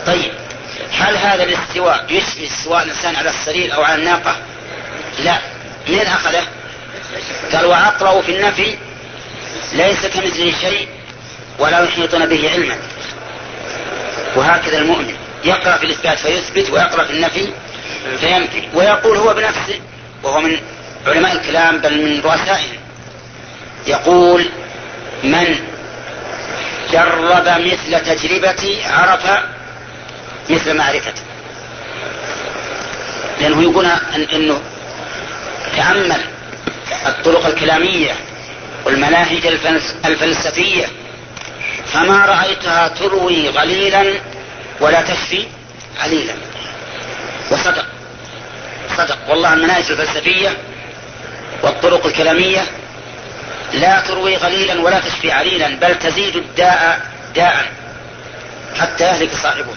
طيب 0.07 0.33
هل 0.93 1.17
هذا 1.17 1.45
الاستواء 1.45 2.07
يشبه 2.09 2.47
استواء 2.47 2.83
الإنسان 2.83 3.17
على 3.17 3.31
السرير 3.31 3.75
أو 3.75 3.83
على 3.83 3.95
الناقة؟ 3.95 4.37
لا. 5.19 5.39
من 5.89 6.07
أخذه 6.07 6.43
قال 7.53 7.67
وأقرأ 7.67 8.23
في 8.23 8.37
النفي 8.37 8.79
ليس 9.73 10.07
كمثله 10.07 10.53
شيء 10.61 10.89
ولا 11.59 11.81
يحيطون 11.85 12.27
به 12.27 12.51
علما. 12.51 12.77
وهكذا 14.37 14.79
المؤمن 14.79 15.15
يقرأ 15.45 15.77
في 15.77 15.87
الإثبات 15.87 16.19
فيثبت 16.19 16.71
ويقرأ 16.71 17.05
في 17.05 17.13
النفي 17.13 17.49
فينفي. 18.21 18.69
ويقول 18.75 19.17
هو 19.17 19.35
بنفسه 19.35 19.81
وهو 20.23 20.41
من 20.41 20.57
علماء 21.07 21.33
الكلام 21.33 21.79
بل 21.79 22.03
من 22.05 22.21
رؤسائهم 22.21 22.77
يقول 23.87 24.47
من 25.25 25.59
جرب 26.93 27.49
مثل 27.49 28.01
تجربتي 28.01 28.85
عرف 28.85 29.27
مثل 30.51 30.77
معرفتي 30.77 31.23
لأنه 33.41 33.63
يقول 33.63 33.87
أنه 34.35 34.61
تأمل 35.77 36.21
الطرق 37.07 37.47
الكلامية 37.47 38.15
والمناهج 38.87 39.47
الفلسفية. 40.07 40.87
فما 41.87 42.27
رأيتها 42.27 42.89
تروي 42.89 43.49
غليلا 43.49 44.15
ولا 44.81 45.03
تشفي 45.03 45.47
عليلا 46.01 46.35
وصدق. 47.51 47.87
صدق. 48.97 49.19
والله 49.29 49.53
المناهج 49.53 49.91
الفلسفية 49.91 50.57
والطرق 51.63 52.07
الكلامية 52.07 52.65
لا 53.73 54.01
تروي 54.01 54.37
غليلا 54.37 54.81
ولا 54.81 55.01
تشفي 55.01 55.33
عليلا 55.33 55.69
بل 55.69 55.99
تزيد 55.99 56.37
الداء 56.37 57.01
داء 57.35 57.73
حتى 58.81 59.05
يهلك 59.05 59.31
صاحبه. 59.43 59.75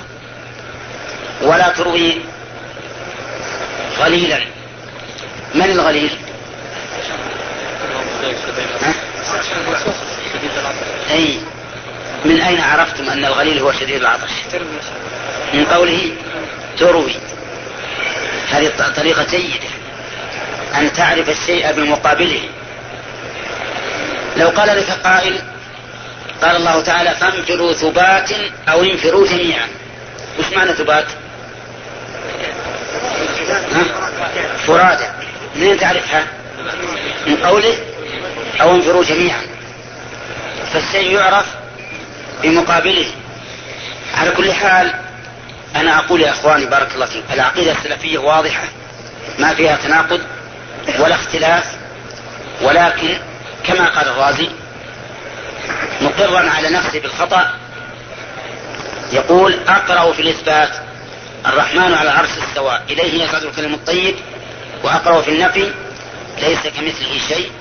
ولا 1.42 1.70
تروي 1.70 2.22
غليلا. 4.00 4.40
من 5.56 5.72
الغليل؟ 5.72 6.18
أي 11.12 11.40
من 12.26 12.42
أين 12.42 12.62
عرفتم 12.62 13.10
أن 13.10 13.26
الغليل 13.26 13.60
هو 13.60 13.72
شديد 13.72 13.96
العطش؟ 13.96 14.32
من 15.54 15.66
قوله 15.66 16.12
تروي. 16.78 17.16
هذه 18.52 18.72
طريقة 18.98 19.24
جيدة. 19.24 19.70
أن 20.76 20.94
تعرف 20.94 21.30
الشيء 21.30 21.72
بمقابله. 21.72 22.42
لو 24.38 24.50
قال 24.50 24.78
لك 24.78 24.90
قائل 25.04 25.40
قال 26.42 26.56
الله 26.56 26.82
تعالى 26.82 27.16
فانفروا 27.16 27.74
ثبات 27.74 28.30
أو 28.70 28.84
انفروا 28.84 29.28
جميعا. 29.28 29.68
وش 30.40 30.46
معنى 30.56 30.74
ثبات؟ 30.74 31.06
فرادى. 34.68 35.06
منين 35.56 35.78
تعرفها؟ 35.78 36.28
من 37.28 37.36
قوله 37.36 37.89
أو 38.62 38.76
انفروا 38.76 39.04
جميعا. 39.04 39.42
فالشيء 40.74 41.12
يعرف 41.12 41.46
بمقابله. 42.44 43.06
على 44.18 44.32
كل 44.32 44.54
حال 44.54 44.94
أنا 45.76 46.00
أقول 46.00 46.22
يا 46.22 46.32
إخواني 46.32 46.66
بارك 46.66 46.94
الله 46.96 47.06
فيكم 47.06 47.34
العقيدة 47.34 47.72
السلفية 47.72 48.18
واضحة. 48.18 48.64
ما 49.40 49.54
فيها 49.54 49.78
تناقض 49.84 50.22
ولا 51.00 51.16
اختلاف 51.16 51.64
ولكن 52.62 53.18
كما 53.64 53.90
قال 53.90 54.08
الرازي 54.08 54.50
مقرا 56.02 56.50
على 56.50 56.70
نفسه 56.70 57.00
بالخطأ 57.00 57.52
يقول 59.14 59.60
أقرأ 59.68 60.14
في 60.14 60.22
الإثبات 60.22 60.70
الرحمن 61.46 61.94
على 61.94 62.12
العرش 62.12 62.30
استوى 62.50 62.80
إليه 62.90 63.24
يصعد 63.24 63.44
الكلم 63.44 63.74
الطيب 63.74 64.16
وأقرأ 64.84 65.22
في 65.22 65.32
النفي 65.32 65.72
ليس 66.42 66.60
كمثله 66.60 67.20
شيء. 67.28 67.52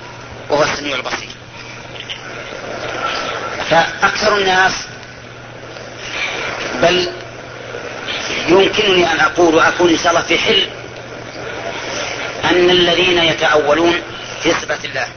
وهو 0.49 0.63
السميع 0.63 0.95
البصير. 0.95 1.29
فأكثر 3.69 4.37
الناس 4.37 4.73
بل 6.81 7.11
يمكنني 8.47 9.11
أن 9.11 9.19
أقول 9.19 9.55
وأكون 9.55 9.89
إن 9.89 9.97
شاء 9.97 10.09
الله 10.09 10.21
في 10.21 10.37
حل 10.37 10.67
أن 12.45 12.69
الذين 12.69 13.17
يتأولون 13.17 14.01
في 14.43 14.51
صفة 14.51 14.77
الله 14.85 15.07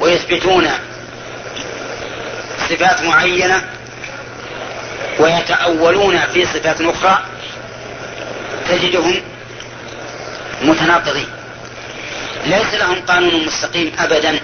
ويثبتون 0.00 0.70
صفات 2.68 3.02
معينة 3.02 3.62
ويتأولون 5.18 6.20
في 6.34 6.46
صفات 6.46 6.80
أخرى 6.80 7.18
تجدهم 8.68 9.22
متناقضين. 10.62 11.28
ليس 12.46 12.74
لهم 12.74 13.00
قانون 13.08 13.46
مستقيم 13.46 13.92
أبدا. 13.98 14.40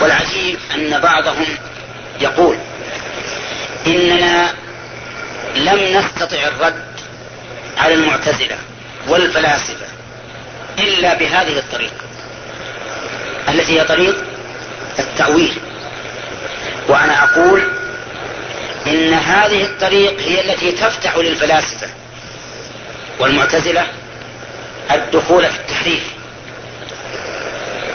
والعجيب 0.00 0.58
أن 0.74 1.00
بعضهم 1.00 1.46
يقول 2.20 2.58
إننا 3.86 4.54
لم 5.54 5.98
نستطع 5.98 6.48
الرد 6.48 6.84
على 7.78 7.94
المعتزلة 7.94 8.58
والفلاسفة 9.08 9.86
إلا 10.78 11.14
بهذه 11.14 11.58
الطريقة 11.58 12.04
التي 13.48 13.80
هي 13.80 13.84
طريق 13.84 14.16
التأويل. 14.98 15.54
وأنا 16.88 17.24
أقول 17.24 17.62
إن 18.86 19.14
هذه 19.14 19.62
الطريق 19.62 20.20
هي 20.20 20.40
التي 20.40 20.72
تفتح 20.72 21.16
للفلاسفة 21.16 21.86
والمعتزلة 23.18 23.86
الدخول 24.90 25.46
في 25.46 25.56
التحريف. 25.56 26.02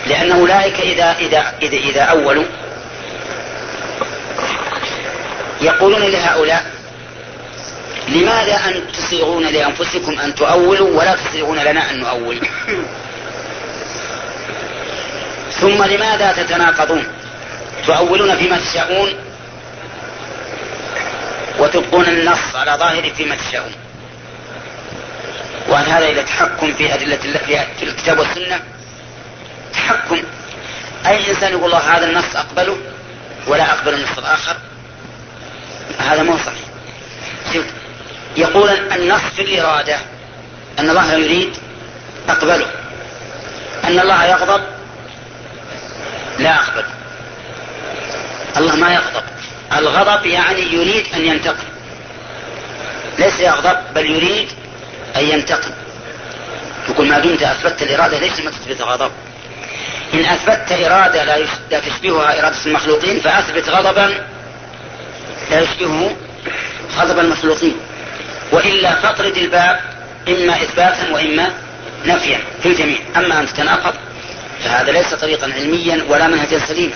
لأن 0.05 0.31
أولئك 0.31 0.79
إذا 0.79 1.15
إذا 1.19 1.53
إذا, 1.61 1.77
إذا 1.77 2.01
أولوا 2.01 2.45
يقولون 5.61 6.01
لهؤلاء 6.01 6.65
لماذا 8.07 8.55
أن 8.55 8.83
تصيغون 8.93 9.43
لأنفسكم 9.43 10.19
أن 10.19 10.35
تؤولوا 10.35 10.99
ولا 10.99 11.15
تصيغون 11.15 11.59
لنا 11.59 11.91
أن 11.91 11.99
نؤول؟ 11.99 12.39
ثم 15.61 15.83
لماذا 15.83 16.31
تتناقضون؟ 16.31 17.07
تؤولون 17.87 18.35
فيما 18.35 18.57
تشاءون؟ 18.57 19.13
وتبقون 21.59 22.05
النص 22.05 22.55
على 22.55 22.71
ظاهره 22.79 23.13
فيما 23.13 23.35
تشاءون. 23.35 23.71
وهل 25.69 25.89
هذا 25.89 26.07
إلى 26.09 26.23
تحكم 26.23 26.73
في 26.73 26.93
أدلة 26.93 27.19
الله 27.25 27.67
في 27.79 27.83
الكتاب 27.83 28.19
والسنة. 28.19 28.59
تحكم 29.85 30.23
أي 31.07 31.29
إنسان 31.31 31.51
يقول 31.51 31.65
الله 31.65 31.97
هذا 31.97 32.05
النص 32.05 32.35
أقبله 32.35 32.77
ولا 33.47 33.73
أقبل 33.73 33.93
النص 33.93 34.17
الآخر؟ 34.17 34.55
هذا 35.99 36.23
مو 36.23 36.37
صحيح. 36.37 37.65
يقول 38.37 38.69
النص 38.69 39.21
في 39.35 39.41
الإرادة 39.41 39.97
أن 40.79 40.89
الله 40.89 41.13
يريد 41.13 41.57
أقبله. 42.29 42.67
أن 43.83 43.99
الله 43.99 44.25
يغضب 44.25 44.61
لا 46.39 46.55
أقبل. 46.55 46.83
الله 48.57 48.75
ما 48.75 48.93
يغضب. 48.93 49.23
الغضب 49.73 50.25
يعني 50.25 50.61
يريد 50.61 51.05
أن 51.13 51.25
ينتقم. 51.25 51.67
ليس 53.19 53.39
يغضب 53.39 53.77
بل 53.95 54.05
يريد 54.05 54.47
أن 55.15 55.23
ينتقم. 55.23 55.71
يقول 56.89 57.07
ما 57.07 57.19
دمت 57.19 57.43
أثبتت 57.43 57.81
الإرادة 57.81 58.19
ليس 58.19 58.39
ما 58.39 58.51
تثبت 58.51 58.81
غضب 58.81 59.11
إن 60.13 60.25
أثبتت 60.25 60.71
إرادة 60.71 61.23
لا 61.71 61.79
تشبهها 61.79 62.39
إرادة 62.39 62.57
المخلوقين 62.65 63.19
فأثبت 63.19 63.69
غضبا 63.69 64.13
لا 65.51 65.61
يشبهه 65.61 66.15
غضب 66.97 67.19
المخلوقين. 67.19 67.75
وإلا 68.51 68.95
فاطرد 68.95 69.37
الباب 69.37 69.79
إما 70.27 70.55
إثباتا 70.55 71.13
وإما 71.13 71.49
نفيا 72.05 72.39
في 72.63 72.69
الجميع. 72.69 72.97
أما 73.17 73.39
أن 73.39 73.47
تتناقض 73.47 73.93
فهذا 74.63 74.91
ليس 74.91 75.13
طريقا 75.13 75.53
علميا 75.53 76.03
ولا 76.09 76.27
منهجا 76.27 76.59
سليما. 76.59 76.95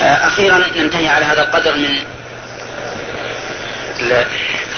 آه، 0.00 0.26
أخيرا 0.26 0.64
ننتهي 0.76 1.08
على 1.08 1.24
هذا 1.24 1.42
القدر 1.42 1.76
من 1.76 1.98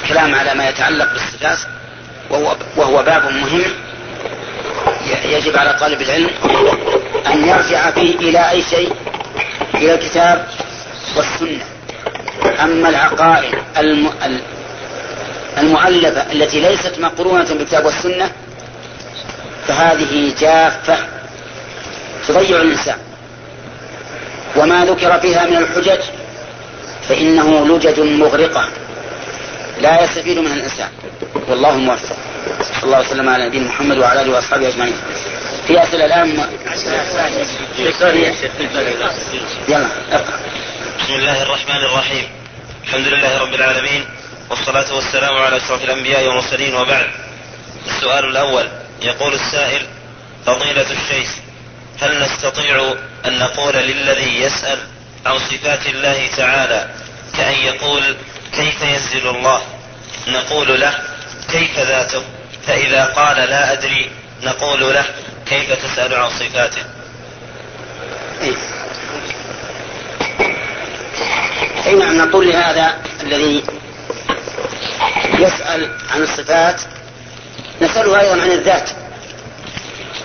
الكلام 0.03 0.35
على 0.35 0.55
ما 0.55 0.69
يتعلق 0.69 1.13
بالصفات 1.13 1.59
وهو, 2.31 2.57
وهو 2.77 3.03
باب 3.03 3.33
مهم. 3.33 3.65
يجب 5.25 5.57
على 5.57 5.77
طالب 5.81 6.03
العلم 6.03 6.31
أن 7.27 7.49
يرجع 7.49 7.91
فيه 7.91 8.15
إلى 8.17 8.51
أي 8.51 8.63
شيء؟ 8.63 8.93
إلى 9.75 9.95
الكتاب 9.95 10.47
والسنة. 11.17 11.65
أما 12.63 12.89
العقائد 12.89 13.55
المؤلفة 15.59 16.33
التي 16.33 16.61
ليست 16.61 16.99
مقرونة 16.99 17.45
بالكتاب 17.45 17.85
والسنة 17.85 18.31
فهذه 19.69 20.33
جافة. 20.41 20.97
تضيع 22.29 22.57
الإنسان. 22.57 22.97
وما 24.57 24.85
ذكر 24.85 25.21
فيها 25.21 25.47
من 25.47 25.57
الحجج 25.57 26.01
فإنه 27.09 27.67
لجج 27.67 28.01
مغرقة. 28.01 28.69
لا 29.81 30.05
يستفيد 30.05 30.39
منها 30.39 30.55
الإنسان. 30.55 30.89
والله 31.49 31.77
موفق. 31.77 32.17
صلى 32.45 32.83
الله 32.85 33.01
وسلم 33.01 33.29
على 33.29 33.47
نبينا 33.47 33.69
محمد 33.69 33.99
وعلى 33.99 34.23
آله 34.23 34.33
وأصحابه 34.33 34.69
أجمعين. 34.69 34.97
في 35.67 35.83
أسئلة 35.83 36.05
الآن؟ 36.05 36.29
يلا 39.69 39.89
بسم 41.01 41.13
الله 41.15 41.43
الرحمن 41.43 41.77
الرحيم. 41.85 42.29
الحمد 42.85 43.07
لله 43.07 43.39
رب 43.39 43.55
العالمين 43.55 44.05
والصلاة 44.51 44.95
والسلام 44.95 45.37
على 45.37 45.57
أشرف 45.57 45.85
الأنبياء 45.85 46.27
والمرسلين 46.27 46.75
وبعد. 46.75 47.07
السؤال 47.87 48.25
الأول 48.25 48.69
يقول 49.03 49.35
السائل 49.35 49.87
فضيلة 50.47 50.87
الشيخ 50.91 51.29
هل 52.01 52.23
نستطيع 52.23 52.95
أن 53.27 53.39
نقول 53.39 53.75
للذي 53.75 54.41
يسأل 54.41 54.79
عن 55.27 55.39
صفات 55.39 55.87
الله 55.87 56.29
تعالى 56.37 56.89
كأن 57.37 57.55
يقول 57.55 58.17
كيف 58.57 58.83
ينزل 58.83 59.29
الله؟ 59.29 59.63
نقول 60.29 60.81
له 60.81 60.99
كيف 61.51 61.79
ذاته 61.79 62.23
فإذا 62.67 63.05
قال 63.05 63.37
لا 63.37 63.73
أدري 63.73 64.11
نقول 64.43 64.81
له 64.95 65.05
كيف 65.47 65.85
تسأل 65.85 66.15
عن 66.15 66.31
صفاته؟ 66.31 66.83
أي 71.87 71.95
نعم 71.95 72.19
نقول 72.19 72.49
لهذا 72.49 72.95
الذي 73.23 73.65
يسأل 75.39 75.91
عن 76.11 76.23
الصفات 76.23 76.81
نسأله 77.83 78.21
أيضا 78.21 78.43
عن 78.43 78.51
الذات. 78.51 78.91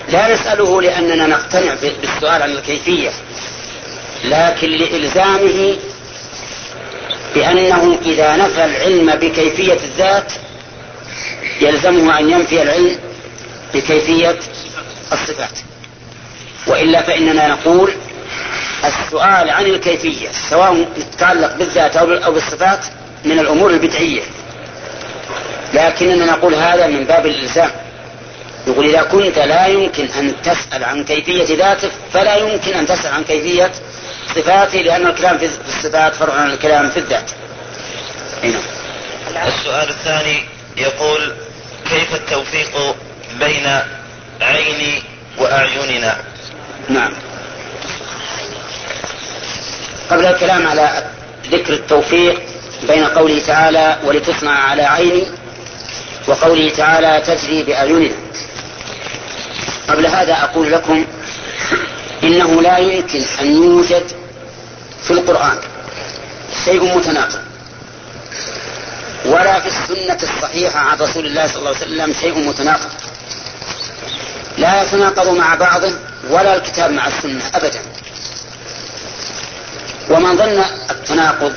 لا 0.10 0.34
نسأله 0.34 0.82
لأننا 0.82 1.27
نقتنع 1.27 1.73
بالسؤال 2.01 2.41
عن 2.41 2.51
الكيفية 2.51 3.12
لكن 4.23 4.69
لإلزامه 4.69 5.77
بأنه 7.36 7.99
إذا 8.05 8.36
نفى 8.36 8.65
العلم 8.65 9.15
بكيفية 9.15 9.73
الذات 9.84 10.34
يلزمه 11.62 12.19
أن 12.19 12.30
ينفي 12.30 12.62
العلم 12.62 12.98
بكيفية 13.74 14.39
الصفات. 15.12 15.60
وإلا 16.67 17.02
فإننا 17.02 17.48
نقول 17.48 17.91
السؤال 18.86 19.50
عن 19.50 19.65
الكيفية 19.65 20.30
سواء 20.50 20.88
يتعلق 20.98 21.56
بالذات 21.56 21.98
أو 21.98 22.32
بالصفات 22.34 22.86
من 23.26 23.39
الأمور 23.39 23.69
البدعية. 23.69 24.22
لكننا 25.74 26.26
نقول 26.26 26.56
هذا 26.56 26.88
من 26.88 27.04
باب 27.04 27.26
الإلزام. 27.26 27.72
يقول 28.67 28.86
إذا 28.86 29.02
كنت 29.02 29.39
لا 29.39 29.67
يمكن 29.67 30.06
أن 30.06 30.34
تسأل 30.43 30.84
عن 30.84 31.04
كيفية 31.04 31.58
ذاتك 31.58 31.91
فلا 32.13 32.36
يمكن 32.36 32.74
أن 32.74 32.86
تسأل 32.86 33.13
عن 33.13 33.24
كيفية 33.24 33.72
صفاته 34.36 34.80
لأن 34.80 35.08
الكلام 35.08 35.38
في 35.38 35.50
الصفات 35.67 36.15
فرع 36.15 36.34
عن 36.34 36.52
الكلام 36.52 36.89
في 36.89 36.98
الذات. 36.98 37.32
هنا. 38.43 38.60
السؤال 39.48 39.89
الثاني 39.89 40.43
يقول 40.78 41.34
كيف 41.89 42.15
التوفيق 42.15 42.95
بين 43.39 43.80
عيني 44.41 45.04
وأعيننا؟ 45.38 46.17
نعم. 46.89 47.12
قبل 50.10 50.25
الكلام 50.25 50.67
على 50.67 51.04
ذكر 51.52 51.73
التوفيق 51.73 52.41
بين 52.88 53.06
قوله 53.06 53.41
تعالى 53.47 53.97
ولتصنع 54.04 54.52
على 54.52 54.82
عيني 54.82 55.23
وقوله 56.28 56.69
تعالى 56.69 57.23
تجري 57.28 57.63
بأعيننا. 57.63 58.15
قبل 59.89 60.06
هذا 60.08 60.34
أقول 60.34 60.71
لكم 60.71 61.06
إنه 62.23 62.62
لا 62.62 62.78
يمكن 62.78 63.21
أن 63.41 63.63
يوجد 63.63 64.04
في 65.04 65.12
القرآن 65.12 65.58
شيء 66.65 66.97
متناقض. 66.97 67.49
ولا 69.30 69.60
في 69.60 69.68
السنة 69.68 70.18
الصحيحة 70.24 70.80
عن 70.80 70.98
رسول 70.98 71.26
الله 71.26 71.48
صلى 71.48 71.58
الله 71.58 71.76
عليه 71.76 71.80
وسلم 71.80 72.13
شيء 72.13 72.48
متناقض. 72.48 72.89
لا 74.58 74.84
يتناقض 74.84 75.28
مع 75.30 75.56
بعضه 75.56 75.94
ولا 76.30 76.56
الكتاب 76.56 76.92
مع 76.92 77.08
السنة 77.08 77.44
أبدا. 77.56 77.80
ومن 80.10 80.38
ظن 80.38 80.63
التناقض 80.89 81.54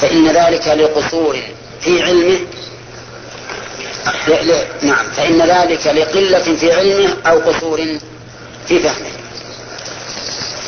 فإن 0.00 0.28
ذلك 0.28 0.68
لقصور 0.68 1.38
في 1.80 2.02
علمه 2.02 2.38
نعم 4.82 5.06
فإن 5.16 5.42
ذلك 5.42 5.86
لقلة 5.86 6.56
في 6.56 6.72
علمه 6.72 7.16
أو 7.26 7.38
قصور 7.38 7.98
في 8.68 8.78
فهمه. 8.78 9.10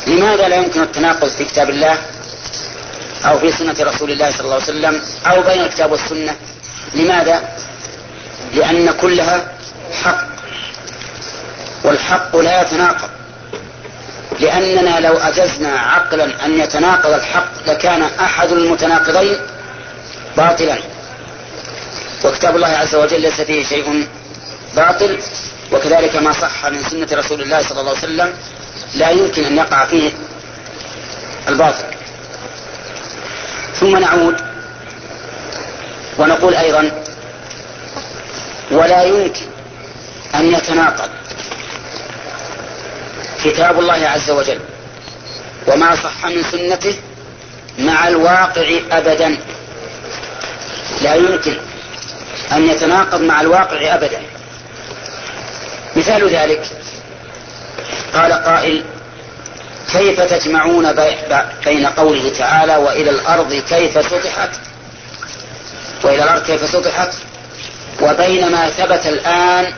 لماذا 0.06 0.48
لا 0.48 0.56
يمكن 0.56 0.82
التناقض 0.82 1.28
في 1.28 1.44
كتاب 1.44 1.70
الله؟ 1.70 1.98
أو 3.24 3.38
في 3.38 3.52
سنة 3.52 3.76
رسول 3.80 4.10
الله 4.10 4.30
صلى 4.30 4.40
الله 4.40 4.54
عليه 4.54 4.64
وسلم 4.64 5.02
أو 5.26 5.42
بين 5.42 5.60
الكتاب 5.60 5.92
والسنة. 5.92 6.36
لماذا؟ 6.94 7.48
لأن 8.54 8.90
كلها 9.00 9.52
حق 10.04 10.26
والحق 11.84 12.36
لا 12.36 12.62
يتناقض. 12.62 13.08
لأننا 14.40 15.00
لو 15.00 15.12
أجزنا 15.12 15.78
عقلا 15.78 16.46
أن 16.46 16.60
يتناقض 16.60 17.12
الحق 17.12 17.50
لكان 17.66 18.02
أحد 18.20 18.52
المتناقضين 18.52 19.36
باطلا. 20.36 20.78
وكتاب 22.24 22.56
الله 22.56 22.68
عز 22.68 22.94
وجل 22.94 23.20
ليس 23.20 23.40
فيه 23.40 23.64
شيء 23.64 24.06
باطل 24.76 25.18
وكذلك 25.72 26.16
ما 26.16 26.32
صح 26.32 26.66
من 26.66 26.84
سنة 26.90 27.08
رسول 27.12 27.42
الله 27.42 27.62
صلى 27.62 27.80
الله 27.80 27.90
عليه 27.90 28.00
وسلم 28.00 28.32
لا 28.94 29.10
يمكن 29.10 29.44
أن 29.44 29.56
يقع 29.56 29.84
فيه 29.84 30.10
الباطل. 31.48 31.97
ثم 33.80 33.96
نعود 33.96 34.36
ونقول 36.18 36.54
أيضا 36.54 36.90
ولا 38.70 39.02
يمكن 39.02 39.46
أن 40.34 40.52
يتناقض 40.54 41.10
كتاب 43.44 43.80
الله 43.80 44.08
عز 44.08 44.30
وجل 44.30 44.60
وما 45.66 45.96
صح 45.96 46.26
من 46.26 46.42
سنته 46.42 46.94
مع 47.78 48.08
الواقع 48.08 48.80
أبدا. 48.90 49.36
لا 51.02 51.14
يمكن 51.14 51.56
أن 52.52 52.68
يتناقض 52.68 53.20
مع 53.20 53.40
الواقع 53.40 53.94
أبدا. 53.94 54.22
مثال 55.96 56.28
ذلك 56.28 56.62
قال 58.14 58.32
قائل 58.32 58.84
كيف 59.92 60.20
تجمعون 60.20 60.92
بين 61.64 61.86
قوله 61.86 62.32
تعالى 62.38 62.76
وإلى 62.76 63.10
الأرض 63.10 63.54
كيف 63.54 64.06
سطحت؟ 64.10 64.50
وإلى 66.02 66.22
الأرض 66.22 66.42
كيف 66.42 66.70
سطحت؟ 66.70 67.14
وبين 68.00 68.50
ما 68.50 68.70
ثبت 68.70 69.06
الآن 69.06 69.72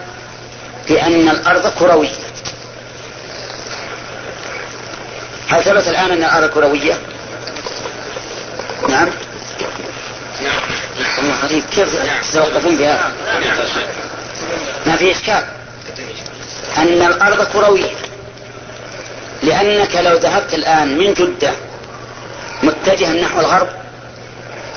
بأن 0.89 1.29
الأرض 1.29 1.73
كروية. 1.79 2.11
هل 5.49 5.65
ثبت 5.65 5.89
الآن 5.89 6.11
أن 6.11 6.25
الأرض 6.25 6.51
كروية؟ 6.51 6.99
نعم. 8.89 9.09
الله 11.19 11.35
غريب 11.43 11.65
كيف 11.73 11.89
تتوقفون 12.31 12.77
بهذا؟ 12.77 13.13
ما 14.87 14.97
في 14.97 15.13
إشكال. 15.13 15.45
أن 16.79 17.03
الأرض 17.03 17.43
كروية. 17.43 18.10
لأنك 19.43 19.97
لو 19.97 20.17
ذهبت 20.17 20.55
الآن 20.55 20.99
من 20.99 21.15
جدة 21.15 21.53
متجها 22.63 23.13
نحو 23.13 23.41
الغرب 23.41 23.69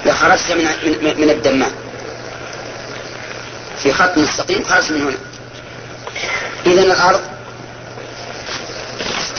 لخرجت 0.06 0.52
من 0.52 0.66
من 1.18 1.30
الدمام. 1.30 1.72
في 3.84 3.94
خط 3.94 4.18
مستقيم 4.18 4.64
خرجت 4.64 4.92
من 4.92 5.02
هنا. 5.02 5.18
إذا 6.66 6.82
الأرض 6.82 7.22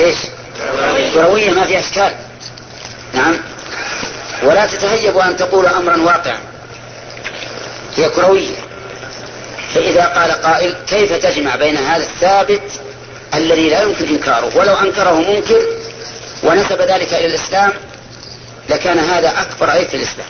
إيش؟ 0.01 0.17
كروية 1.15 1.51
ما 1.51 1.65
فيها 1.65 1.81
إشكال. 1.81 2.13
نعم. 3.13 3.37
ولا 4.43 4.67
تتهيبوا 4.67 5.25
أن 5.25 5.37
تقولوا 5.37 5.79
أمرا 5.79 5.97
واقعا. 5.97 6.39
هي 7.97 8.09
كروية. 8.09 8.55
فإذا 9.75 10.07
قال 10.07 10.33
قائل 10.33 10.75
كيف 10.87 11.13
تجمع 11.13 11.57
بين 11.57 11.77
هذا 11.77 12.05
الثابت 12.05 12.63
الذي 13.37 13.69
لا 13.69 13.83
يمكن 13.83 14.09
إنكاره. 14.09 14.57
ولو 14.57 14.75
أنكره 14.75 15.15
منكر 15.15 15.63
ونسب 16.43 16.81
ذلك 16.81 17.15
إلى 17.15 17.27
الإسلام 17.27 17.73
لكان 18.69 18.99
هذا 18.99 19.41
أكبر 19.41 19.71
عيب 19.71 19.89
في 19.89 19.97
الإسلام. 19.97 20.27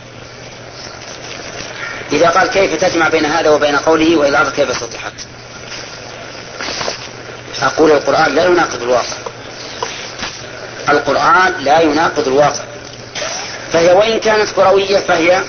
إذا 2.12 2.28
قال 2.28 2.48
كيف 2.48 2.74
تجمع 2.74 3.08
بين 3.08 3.24
هذا 3.24 3.50
وبين 3.50 3.76
قوله 3.76 4.16
وإلى 4.16 4.28
الأرض 4.28 4.52
كيف 4.52 4.76
سطحت 4.76 5.12
أقول 7.62 7.90
القرآن 7.90 8.34
لا 8.34 8.44
يناقض 8.44 8.82
الواقع. 8.82 9.16
القرآن 10.88 11.54
لا 11.60 11.80
يناقض 11.80 12.28
الواقع. 12.28 12.64
فهي 13.72 13.92
وإن 13.92 14.20
كانت 14.20 14.50
كروية 14.50 14.98
فهي 14.98 15.42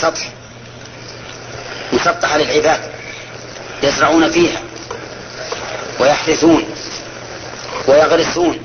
سطح. 0.00 0.28
مسطحة 1.92 2.38
للعباد 2.38 2.80
يزرعون 3.82 4.30
فيها. 4.30 4.60
ويحرثون 6.00 6.64
ويغرسون 7.88 8.58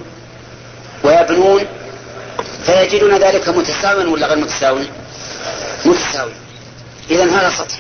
ويبنون 1.04 1.66
فيجدون 2.66 3.18
ذلك 3.18 3.50
متساويا 3.50 4.08
ولا 4.08 4.28
غير 4.28 4.38
متساوي 4.38 4.88
متساوي 5.86 6.32
إذا 7.12 7.24
هذا 7.24 7.50
سطح. 7.50 7.78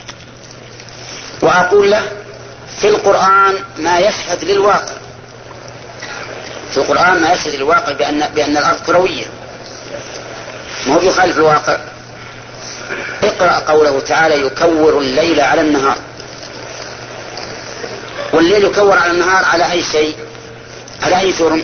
وأقول 1.41 1.91
له 1.91 2.03
في 2.81 2.87
القرآن 2.87 3.55
ما 3.77 3.99
يشهد 3.99 4.43
للواقع. 4.43 4.93
في 6.71 6.77
القرآن 6.77 7.21
ما 7.21 7.33
يشهد 7.33 7.55
للواقع 7.55 7.91
بأن 7.91 8.29
بأن 8.35 8.57
الأرض 8.57 8.79
كروية. 8.79 9.25
ما 10.87 10.95
هو 10.95 11.01
يخالف 11.01 11.37
الواقع. 11.37 11.77
اقرأ 13.23 13.59
قوله 13.59 13.99
تعالى 13.99 14.41
يكور 14.41 14.99
الليل 14.99 15.41
على 15.41 15.61
النهار. 15.61 15.97
والليل 18.33 18.63
يكور 18.63 18.97
على 18.97 19.11
النهار 19.11 19.45
على 19.45 19.71
أي 19.71 19.83
شيء؟ 19.83 20.15
على 21.03 21.19
أي 21.19 21.31
جرم؟ 21.31 21.63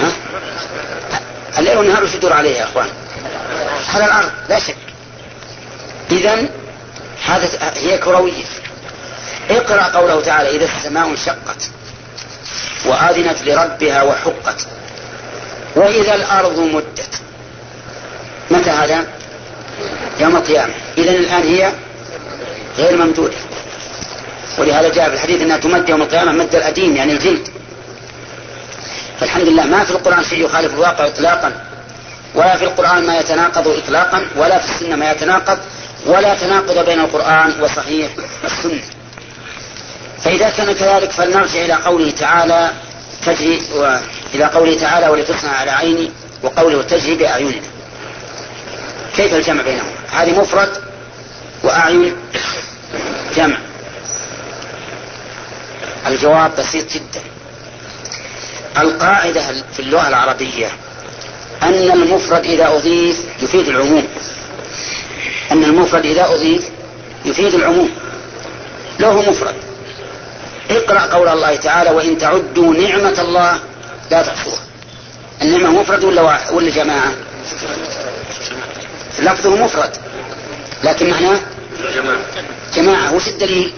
ها؟ 0.00 0.12
الليل 1.58 1.78
والنهار 1.78 2.04
وش 2.04 2.14
يدور 2.14 2.32
عليه 2.32 2.56
يا 2.56 2.64
أخوان؟ 2.64 2.88
على 3.94 4.04
الأرض 4.04 4.30
لا 4.48 4.58
شك. 4.58 4.76
إذا 6.10 6.46
هذا 7.24 7.72
هي 7.74 7.98
كروية. 7.98 8.44
اقرأ 9.50 9.82
قوله 9.82 10.20
تعالى 10.20 10.56
إذا 10.56 10.64
السماء 10.64 11.06
انشقت 11.06 11.70
وآذنت 12.86 13.42
لربها 13.42 14.02
وحقت 14.02 14.66
وإذا 15.76 16.14
الأرض 16.14 16.58
مدت. 16.58 17.20
متى 18.50 18.70
هذا؟ 18.70 19.06
يوم 20.20 20.36
القيامة. 20.36 20.74
إذا 20.98 21.10
الآن 21.10 21.42
هي 21.42 21.72
غير 22.78 22.96
ممدودة. 22.96 23.36
ولهذا 24.58 24.88
جاء 24.88 25.08
في 25.08 25.14
الحديث 25.14 25.42
أنها 25.42 25.56
تمد 25.56 25.88
يوم 25.88 26.02
القيامة 26.02 26.32
مد 26.32 26.54
الأديم 26.54 26.96
يعني 26.96 27.12
الجلد. 27.12 27.48
فالحمد 29.20 29.48
لله 29.48 29.64
ما 29.64 29.84
في 29.84 29.90
القرآن 29.90 30.24
شيء 30.24 30.44
يخالف 30.44 30.74
الواقع 30.74 31.06
إطلاقا. 31.06 31.52
ولا 32.34 32.56
في 32.56 32.64
القرآن 32.64 33.06
ما 33.06 33.18
يتناقض 33.18 33.68
إطلاقا 33.68 34.26
ولا 34.36 34.58
في 34.58 34.64
السنة 34.70 34.96
ما 34.96 35.10
يتناقض 35.10 35.58
ولا 36.06 36.34
تناقض 36.34 36.84
بين 36.86 37.00
القرآن 37.00 37.52
وصحيح 37.60 38.08
السنة. 38.44 38.82
فإذا 40.24 40.50
كان 40.50 40.72
كذلك 40.72 41.10
فلنرجع 41.10 41.64
إلى 41.64 41.74
قوله 41.74 42.10
تعالى 42.10 42.70
تجري 43.26 43.62
و... 43.76 43.96
إلى 44.34 44.44
قوله 44.44 44.78
تعالى 44.78 45.08
ولتصنع 45.08 45.50
على 45.50 45.70
عيني 45.70 46.10
وقوله 46.42 46.82
تجري 46.82 47.14
بأعيننا. 47.14 47.62
كيف 49.16 49.34
الجمع 49.34 49.62
بينهما 49.62 49.92
هذه 50.12 50.40
مفرد 50.40 50.68
وأعين 51.62 52.16
جمع. 53.36 53.56
الجواب 56.06 56.56
بسيط 56.58 56.92
جدا. 56.92 57.20
القاعدة 58.78 59.42
في 59.76 59.80
اللغة 59.80 60.08
العربية 60.08 60.70
أن 61.62 61.90
المفرد 61.90 62.44
إذا 62.44 62.68
أضيف 62.68 63.24
يفيد 63.42 63.68
العموم. 63.68 64.08
أن 65.52 65.64
المفرد 65.64 66.06
إذا 66.06 66.24
أضيف 66.34 66.62
يفيد 67.24 67.54
العموم. 67.54 67.90
له 69.00 69.30
مفرد. 69.30 69.54
اقرأ 70.70 71.00
قول 71.00 71.28
الله 71.28 71.56
تعالى 71.56 71.90
وإن 71.90 72.18
تعدوا 72.18 72.74
نعمة 72.74 73.20
الله 73.20 73.58
لا 74.10 74.22
تحصوها 74.22 74.60
النعمة 75.42 75.80
مفرد 75.80 76.04
ولا 76.04 76.50
ولا 76.50 76.70
جماعة؟ 76.70 77.12
لفظه 79.18 79.56
مفرد. 79.56 79.90
لكن 80.84 81.10
معناه 81.10 81.40
جماعة. 82.76 83.14
وش 83.14 83.28
الدليل؟ 83.28 83.72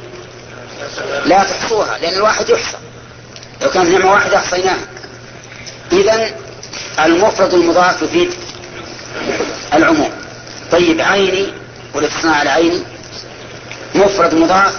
لا 1.27 1.45
تحصوها 1.45 1.99
لأن 1.99 2.15
الواحد 2.15 2.49
يحصى 2.49 2.77
لو 3.63 3.71
كانت 3.71 3.89
نعمة 3.89 4.13
واحدة 4.13 4.37
أحصيناها 4.37 4.87
إذا 5.93 6.31
المفرد 7.05 7.55
المضاف 7.55 8.03
يفيد 8.03 8.35
العموم. 9.75 10.11
طيب 10.73 11.01
عيني 11.01 11.53
والاتصال 11.95 12.35
على 12.35 12.51
عيني. 12.51 12.83
مفرد 13.95 14.35
مضاف 14.35 14.75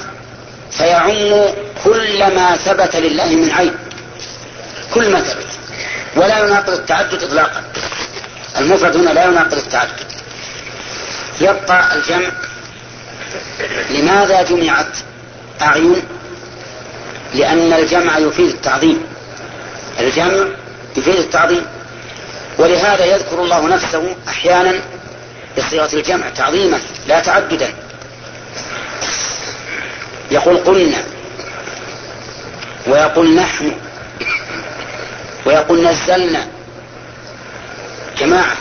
فيعم 0.71 1.41
كل 1.83 2.35
ما 2.35 2.57
ثبت 2.57 2.95
لله 2.95 3.25
من 3.35 3.51
عين. 3.51 3.75
كل 4.93 5.11
ما 5.11 5.21
ثبت. 5.21 5.47
ولا 6.15 6.39
يناقض 6.39 6.69
التعدد 6.69 7.23
إطلاقا. 7.23 7.63
المفرد 8.57 8.97
هنا 8.97 9.09
لا 9.09 9.25
يناقض 9.25 9.53
التعدد. 9.53 10.11
يبقى 11.41 11.95
الجمع. 11.95 12.31
لماذا 13.89 14.43
جمعت 14.43 14.97
أعين 15.61 16.03
لأن 17.33 17.73
الجمع 17.73 18.17
يفيد 18.17 18.49
التعظيم. 18.49 19.03
الجمع 19.99 20.47
يفيد 20.97 21.15
التعظيم. 21.15 21.65
ولهذا 22.57 23.05
يذكر 23.05 23.43
الله 23.43 23.67
نفسه 23.67 24.15
أحيانا 24.27 24.73
بصيغة 25.57 25.89
الجمع 25.93 26.29
تعظيما 26.29 26.79
لا 27.07 27.19
تعددا. 27.19 27.73
يقول 30.31 30.57
قلنا 30.57 31.03
ويقول 32.87 33.35
نحن 33.35 33.71
ويقول 35.45 35.87
نزلنا. 35.87 36.47
جماعة 38.17 38.57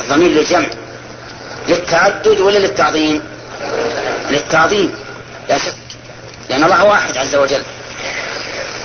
الضمير 0.00 0.28
للجمع. 0.28 0.66
للتعدد 1.68 2.40
ولا 2.40 2.58
للتعظيم؟ 2.58 3.22
للتعظيم. 4.30 4.94
لا 5.48 5.58
شك. 5.58 5.74
لأن 6.52 6.64
الله 6.64 6.84
واحد 6.84 7.16
عز 7.16 7.34
وجل. 7.34 7.62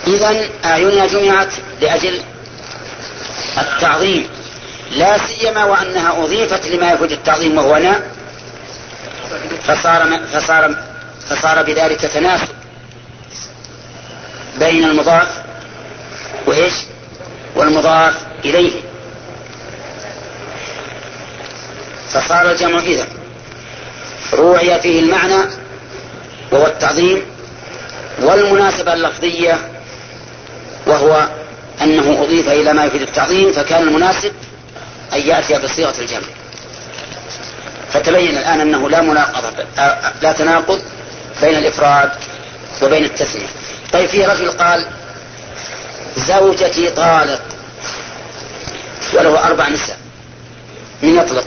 إذا 0.07 0.49
أعيننا 0.65 1.07
جمعت 1.07 1.53
لأجل 1.81 2.21
التعظيم. 3.57 4.29
لا 4.91 5.17
سيما 5.17 5.65
وأنها 5.65 6.23
أضيفت 6.23 6.67
لما 6.67 6.91
يفوت 6.91 7.11
التعظيم 7.11 7.57
وهو 7.57 7.77
نا. 7.77 8.01
فصار 9.67 10.19
فصار 10.33 10.75
فصار 11.29 11.63
بذلك 11.63 12.01
تناسب 12.01 12.47
بين 14.59 14.83
المضاف 14.83 15.27
وإيش؟ 16.45 16.73
والمضاف 17.55 18.15
إليه. 18.45 18.71
فصار 22.13 22.51
الجمع 22.51 22.79
إذا 22.79 23.07
روعي 24.33 24.81
فيه 24.81 24.99
المعنى 24.99 25.43
وهو 26.51 26.65
التعظيم 26.65 27.36
والمناسبة 28.21 28.93
اللفظية 28.93 29.71
وهو 30.87 31.27
أنه 31.81 32.21
أضيف 32.23 32.49
إلى 32.49 32.73
ما 32.73 32.85
يفيد 32.85 33.01
التعظيم 33.01 33.51
فكان 33.53 33.83
المناسب 33.87 34.31
أن 35.13 35.19
يأتي 35.21 35.53
بصيغة 35.59 35.93
الجمع. 35.99 36.27
فتبين 37.93 38.37
الآن 38.37 38.61
أنه 38.61 38.89
لا 38.89 39.01
مناقضة 39.01 39.49
لا 40.21 40.31
تناقض 40.31 40.81
بين 41.41 41.57
الإفراد 41.57 42.11
وبين 42.81 43.03
التسمية 43.05 43.47
طيب 43.93 44.09
في 44.09 44.25
رجل 44.25 44.51
قال 44.51 44.85
زوجتي 46.17 46.89
طالق 46.89 47.41
وله 49.13 49.47
أربع 49.47 49.69
نساء. 49.69 49.97
من 51.03 51.15
يطلق؟ 51.15 51.45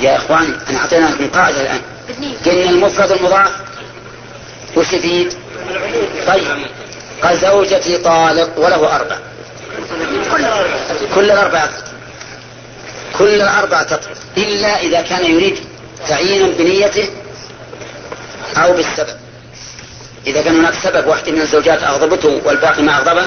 يا 0.00 0.16
إخوان 0.16 0.58
أنا 0.70 0.78
أعطيناكم 0.78 1.28
قاعدة 1.28 1.60
الآن. 1.60 1.80
قلنا 2.46 2.70
المفرد 2.70 3.12
المضاف. 3.12 3.50
وش 4.76 4.92
يفيد؟ 4.92 5.34
طيب. 6.26 6.44
قال 7.22 7.38
زوجتي 7.38 7.98
طالق 7.98 8.58
وله 8.58 8.96
أربع. 8.96 9.16
كل 11.14 11.30
الأربعة. 11.30 11.70
كل 13.18 13.40
الأربعة 13.40 13.82
تطلق. 13.82 14.16
إلا 14.36 14.80
إذا 14.80 15.02
كان 15.02 15.24
يريد 15.24 15.58
تعيينا 16.08 16.46
بنيته 16.46 17.08
أو 18.56 18.72
بالسبب. 18.72 19.16
إذا 20.26 20.42
كان 20.42 20.58
هناك 20.58 20.74
سبب 20.82 21.06
واحد 21.06 21.28
من 21.28 21.40
الزوجات 21.40 21.82
أغضبته 21.82 22.40
والباقي 22.44 22.82
ما 22.82 22.96
أغضبه 22.96 23.26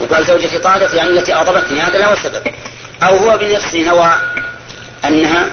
وقال 0.00 0.26
زوجتي 0.26 0.58
طالق 0.58 0.94
يعني 0.94 1.10
التي 1.10 1.34
أغضبتني 1.34 1.80
هذا 1.80 1.98
له 1.98 2.12
السبب. 2.12 2.42
أو 3.02 3.16
هو 3.16 3.38
بنفسه 3.38 3.78
نوى 3.78 4.14
أنها 5.04 5.46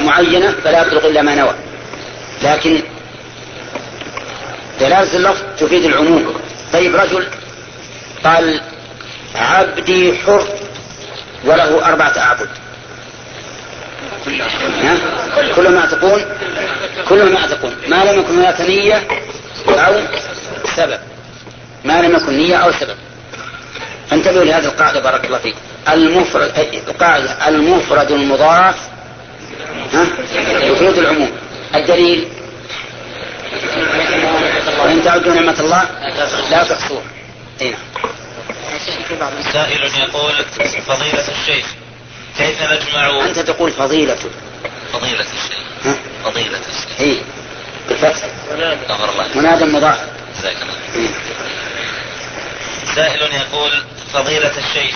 معينة 0.00 0.54
فلا 0.64 0.82
يطلق 0.82 1.04
إلا 1.04 1.22
ما 1.22 1.34
نوى. 1.34 1.54
لكن 2.42 2.82
دلالة 4.80 5.16
اللفظ 5.16 5.42
تفيد 5.58 5.84
العموم. 5.84 6.34
طيب 6.72 6.96
رجل 6.96 7.26
قال 8.24 8.60
عبدي 9.34 10.18
حر 10.18 10.44
وله 11.44 11.86
أربعة 11.86 12.18
أعبد. 12.18 12.48
كل 15.56 15.68
ما 15.68 15.86
تقول 15.86 16.24
كل 17.08 17.32
ما 17.32 17.46
تقول 17.46 17.72
ما 17.88 18.04
لم 18.04 18.20
يكن 18.20 18.38
هناك 18.38 18.60
نية 18.60 19.08
أو 19.68 19.94
سبب. 20.76 20.98
ما 21.84 22.02
لم 22.02 22.16
يكن 22.16 22.32
نية 22.32 22.56
أو 22.56 22.72
سبب. 22.72 22.96
انتبهوا 24.12 24.44
لهذه 24.44 24.64
القاعدة 24.64 25.00
بارك 25.00 25.24
الله 25.24 25.38
فيك. 25.38 25.54
المفرد 25.88 26.52
القاعدة 26.88 27.48
المفرد 27.48 28.10
المضاف 28.10 28.89
يفيد 30.80 30.98
العموم. 30.98 31.30
الدليل؟ 31.74 32.28
وإن 34.78 35.02
تعدوا 35.04 35.34
نعمة 35.34 35.60
الله 35.60 35.88
لا 36.50 36.64
تحصوها 36.64 37.02
هنا 37.60 37.76
سائل 39.52 39.82
يقول 39.82 40.32
فضيلة 40.86 41.24
الشيخ 41.28 41.66
كيف 42.38 42.62
نجمع؟ 42.62 43.24
أنت 43.24 43.38
تقول 43.38 43.72
فضيلة. 43.72 44.16
فضيلة 44.92 45.20
الشيخ. 45.20 45.64
ها؟ 45.84 45.94
فضيلة 46.24 46.58
الشيخ. 46.68 46.98
هي 46.98 47.16
بالفتح. 47.88 48.28
منادى 49.34 49.64
مضاف 49.64 49.98
جزاك 50.38 50.56
الله 50.62 51.08
سائل 52.94 53.20
يقول 53.22 53.72
فضيلة 54.14 54.52
الشيخ 54.58 54.94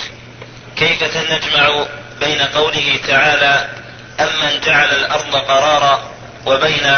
كيف 0.77 1.17
نجمع 1.17 1.87
بين 2.21 2.43
قوله 2.43 2.99
تعالى 3.09 3.69
أمن 4.21 4.61
جعل 4.67 4.89
الأرض 4.89 5.37
قرارا 5.37 6.03
وبين 6.47 6.93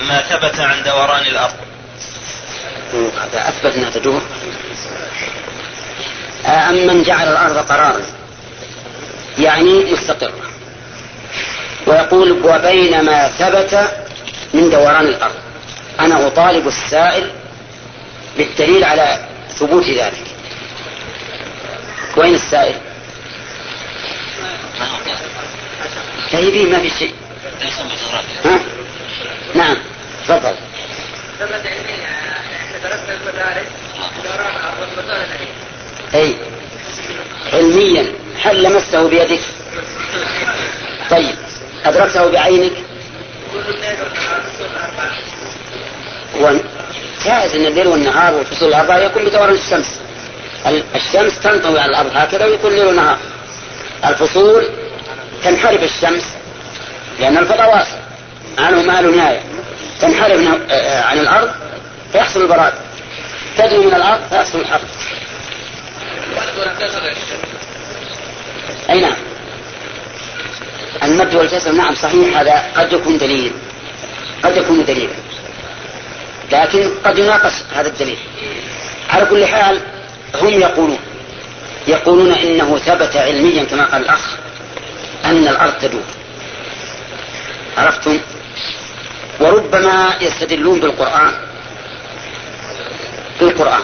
ما 0.00 0.20
ثبت 0.20 0.60
عن 0.60 0.82
دوران 0.82 1.26
الأرض. 1.26 1.54
هذا 2.92 3.48
أثبت 3.48 3.74
أنها 3.74 3.90
تدور. 3.90 4.22
أمن 6.46 7.02
جعل 7.02 7.28
الأرض 7.28 7.58
قرارا 7.58 8.00
يعني 9.38 9.84
مستقرة 9.92 10.50
ويقول 11.86 12.32
وبين 12.32 13.04
ما 13.04 13.28
ثبت 13.28 13.90
من 14.54 14.70
دوران 14.70 15.04
الأرض. 15.04 15.34
أنا 16.00 16.26
أطالب 16.26 16.68
السائل 16.68 17.30
بالدليل 18.38 18.84
على 18.84 19.26
ثبوت 19.58 19.84
ذلك. 19.84 20.26
وين 22.16 22.34
السائل؟ 22.34 22.74
طيب 26.32 26.68
ما 26.68 26.78
في 26.78 26.90
شيء. 26.98 27.14
ها؟ 28.44 28.60
نعم. 29.54 29.76
تفضل. 30.28 30.54
أي. 36.14 36.36
علميا. 37.52 38.12
هل 38.42 38.62
لمسته 38.62 39.08
بيدك؟ 39.08 39.40
طيب. 41.10 41.34
أدركته 41.84 42.30
بعينك؟ 42.30 42.72
جائز 47.24 47.54
إن 47.54 47.66
الليل 47.66 47.86
والنهار 47.86 48.34
والفصول 48.34 48.68
الاربعه 48.68 48.98
يكون 48.98 49.24
بدوران 49.24 49.54
الشمس. 49.54 50.00
الشمس 50.94 51.40
تنطوي 51.40 51.80
على 51.80 51.90
الأرض 51.90 52.10
هكذا 52.14 52.44
ويكون 52.44 52.72
ليل 52.72 52.86
ونهار 52.86 53.18
الفصول 54.04 54.68
تنحرف 55.44 55.82
الشمس 55.82 56.24
لأن 57.20 57.38
الفضاء 57.38 57.70
واسع 57.74 57.96
عنه 58.58 58.82
ما 58.82 59.00
له 59.02 59.16
نهاية. 59.16 59.40
تنحرف 60.00 60.40
عن 61.06 61.18
الأرض 61.18 61.50
فيحصل 62.12 62.42
البراد 62.42 62.72
تدنو 63.58 63.82
من 63.82 63.94
الأرض 63.94 64.20
فيحصل 64.30 64.60
الحر 64.60 64.80
أي 68.90 69.00
نعم. 69.00 69.14
المد 71.02 71.34
والكسر 71.34 71.72
نعم 71.72 71.94
صحيح 71.94 72.38
هذا 72.38 72.64
قد 72.76 72.92
يكون 72.92 73.18
دليل. 73.18 73.52
قد 74.42 74.56
يكون 74.56 74.84
دليلا 74.84 75.12
لكن 76.52 76.90
قد 77.04 77.18
يناقش 77.18 77.52
هذا 77.74 77.88
الدليل. 77.88 78.18
على 79.10 79.26
كل 79.26 79.46
حال 79.46 79.80
هم 80.34 80.60
يقولون. 80.60 80.98
يقولون 81.88 82.32
إنه 82.32 82.78
ثبت 82.78 83.16
علميا 83.16 83.64
كما 83.64 83.84
قال 83.84 84.02
الأخ. 84.02 84.36
أن 85.26 85.48
الأرض 85.48 85.72
تدور. 85.80 86.02
عرفتم؟ 87.78 88.20
وربما 89.40 90.14
يستدلون 90.20 90.80
بالقرآن. 90.80 91.32
بالقرآن. 93.40 93.82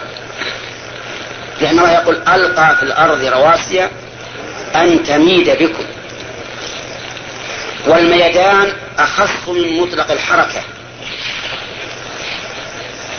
لأن 1.60 1.78
الله 1.78 1.92
يقول 1.92 2.14
ألقى 2.28 2.76
في 2.76 2.82
الأرض 2.82 3.24
رواسي 3.24 3.88
أن 4.76 5.02
تميد 5.02 5.50
بكم. 5.50 5.84
والميدان 7.86 8.72
أخص 8.98 9.48
من 9.48 9.80
مطلق 9.80 10.10
الحركة. 10.10 10.62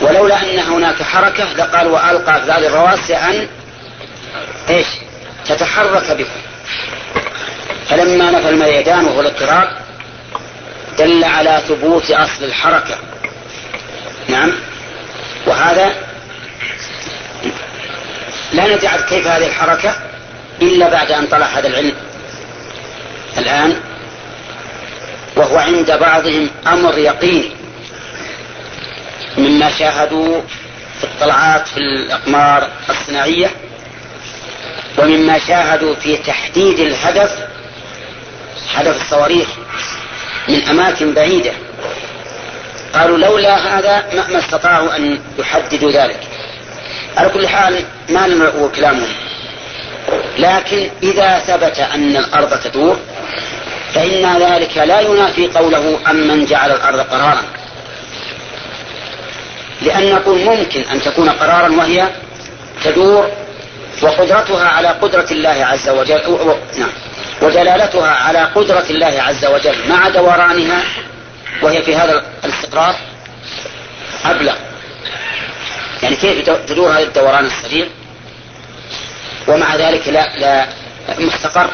ولولا 0.00 0.42
أن 0.42 0.58
هناك 0.58 1.02
حركة 1.02 1.52
لقال 1.52 1.86
وألقى 1.86 2.42
في 2.42 2.50
هذه 2.50 2.66
الرواسي 2.66 3.16
أن 3.16 3.48
إيش؟ 4.70 4.86
تتحرك 5.46 6.10
بكم. 6.10 6.40
فلما 7.88 8.30
نفى 8.30 8.48
الميدان 8.48 9.04
وهو 9.04 9.20
الاضطراب 9.20 9.68
دل 10.98 11.24
على 11.24 11.62
ثبوت 11.68 12.10
أصل 12.10 12.44
الحركة. 12.44 12.94
نعم. 14.28 14.52
وهذا 15.46 15.94
لا 18.52 18.64
ندري 18.64 19.02
كيف 19.08 19.26
هذه 19.26 19.46
الحركة 19.46 19.96
إلا 20.62 20.88
بعد 20.88 21.12
أن 21.12 21.26
طلع 21.26 21.46
هذا 21.46 21.68
العلم. 21.68 21.94
الآن 23.38 23.76
وهو 25.36 25.56
عند 25.58 25.90
بعضهم 25.90 26.50
أمر 26.66 26.98
يقين 26.98 27.50
مما 29.38 29.70
شاهدوا 29.70 30.40
في 30.98 31.04
الطلعات 31.04 31.68
في 31.68 31.76
الأقمار 31.76 32.68
الصناعية 32.90 33.50
ومما 34.98 35.38
شاهدوا 35.38 35.94
في 35.94 36.16
تحديد 36.16 36.78
الهدف 36.78 37.53
هدف 38.74 39.02
الصواريخ 39.02 39.48
من 40.48 40.62
أماكن 40.68 41.14
بعيدة. 41.14 41.52
قالوا 42.94 43.18
لولا 43.18 43.78
هذا 43.78 44.04
ما 44.30 44.38
استطاعوا 44.38 44.96
أن 44.96 45.18
يحددوا 45.38 45.90
ذلك. 45.90 46.20
على 47.16 47.28
كل 47.28 47.48
حال 47.48 47.84
ما 48.08 48.26
نملأ 48.26 48.68
كلامهم. 48.76 49.12
لكن 50.38 50.90
إذا 51.02 51.38
ثبت 51.38 51.78
أن 51.94 52.16
الأرض 52.16 52.60
تدور 52.60 52.96
فإن 53.94 54.38
ذلك 54.38 54.76
لا 54.78 55.00
ينافي 55.00 55.46
قوله 55.46 55.98
أمن 56.10 56.44
جعل 56.44 56.70
الأرض 56.70 57.00
قرارا. 57.00 57.42
لأن 59.82 60.14
نقول 60.14 60.38
ممكن 60.44 60.80
أن 60.80 61.02
تكون 61.02 61.28
قرارا 61.28 61.68
وهي 61.68 62.08
تدور 62.84 63.30
وقدرتها 64.02 64.68
على 64.68 64.88
قدرة 64.88 65.26
الله 65.30 65.64
عز 65.64 65.88
وجل. 65.88 66.20
نعم. 66.78 66.92
ودلالتها 67.44 68.08
على 68.08 68.38
قدرة 68.38 68.84
الله 68.90 69.22
عز 69.22 69.44
وجل 69.44 69.88
مع 69.88 70.08
دورانها 70.08 70.82
وهي 71.62 71.82
في 71.82 71.96
هذا 71.96 72.24
الاستقرار 72.44 72.94
أبلغ. 74.24 74.54
يعني 76.02 76.16
كيف 76.16 76.48
تدور 76.48 76.92
هذا 76.92 77.02
الدوران 77.02 77.46
السريع 77.46 77.86
ومع 79.48 79.76
ذلك 79.76 80.08
لا 80.08 80.36
لا 80.36 80.66
مستقر 81.18 81.70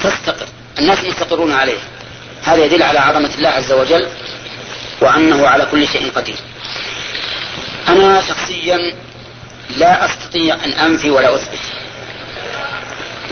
تستقر. 0.00 0.46
الناس 0.78 1.04
مستقرون 1.04 1.52
عليه. 1.52 1.78
هذا 2.44 2.64
يدل 2.64 2.82
على 2.82 2.98
عظمة 2.98 3.30
الله 3.38 3.48
عز 3.48 3.72
وجل 3.72 4.06
وأنه 5.00 5.48
على 5.48 5.66
كل 5.70 5.88
شيء 5.88 6.10
قدير. 6.16 6.36
أنا 7.88 8.20
شخصيا 8.20 8.92
لا 9.76 10.04
أستطيع 10.04 10.54
أن 10.64 10.70
أنفي 10.70 11.10
ولا 11.10 11.34
أثبت. 11.34 11.58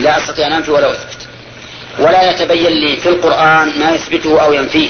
لا 0.01 0.17
أستطيع 0.17 0.47
أن 0.47 0.53
أنفي 0.53 0.71
ولا 0.71 0.91
أثبت. 0.91 1.27
ولا 1.99 2.31
يتبين 2.31 2.71
لي 2.71 2.97
في 2.97 3.09
القرآن 3.09 3.79
ما 3.79 3.91
يثبته 3.91 4.41
أو 4.41 4.53
ينفيه. 4.53 4.89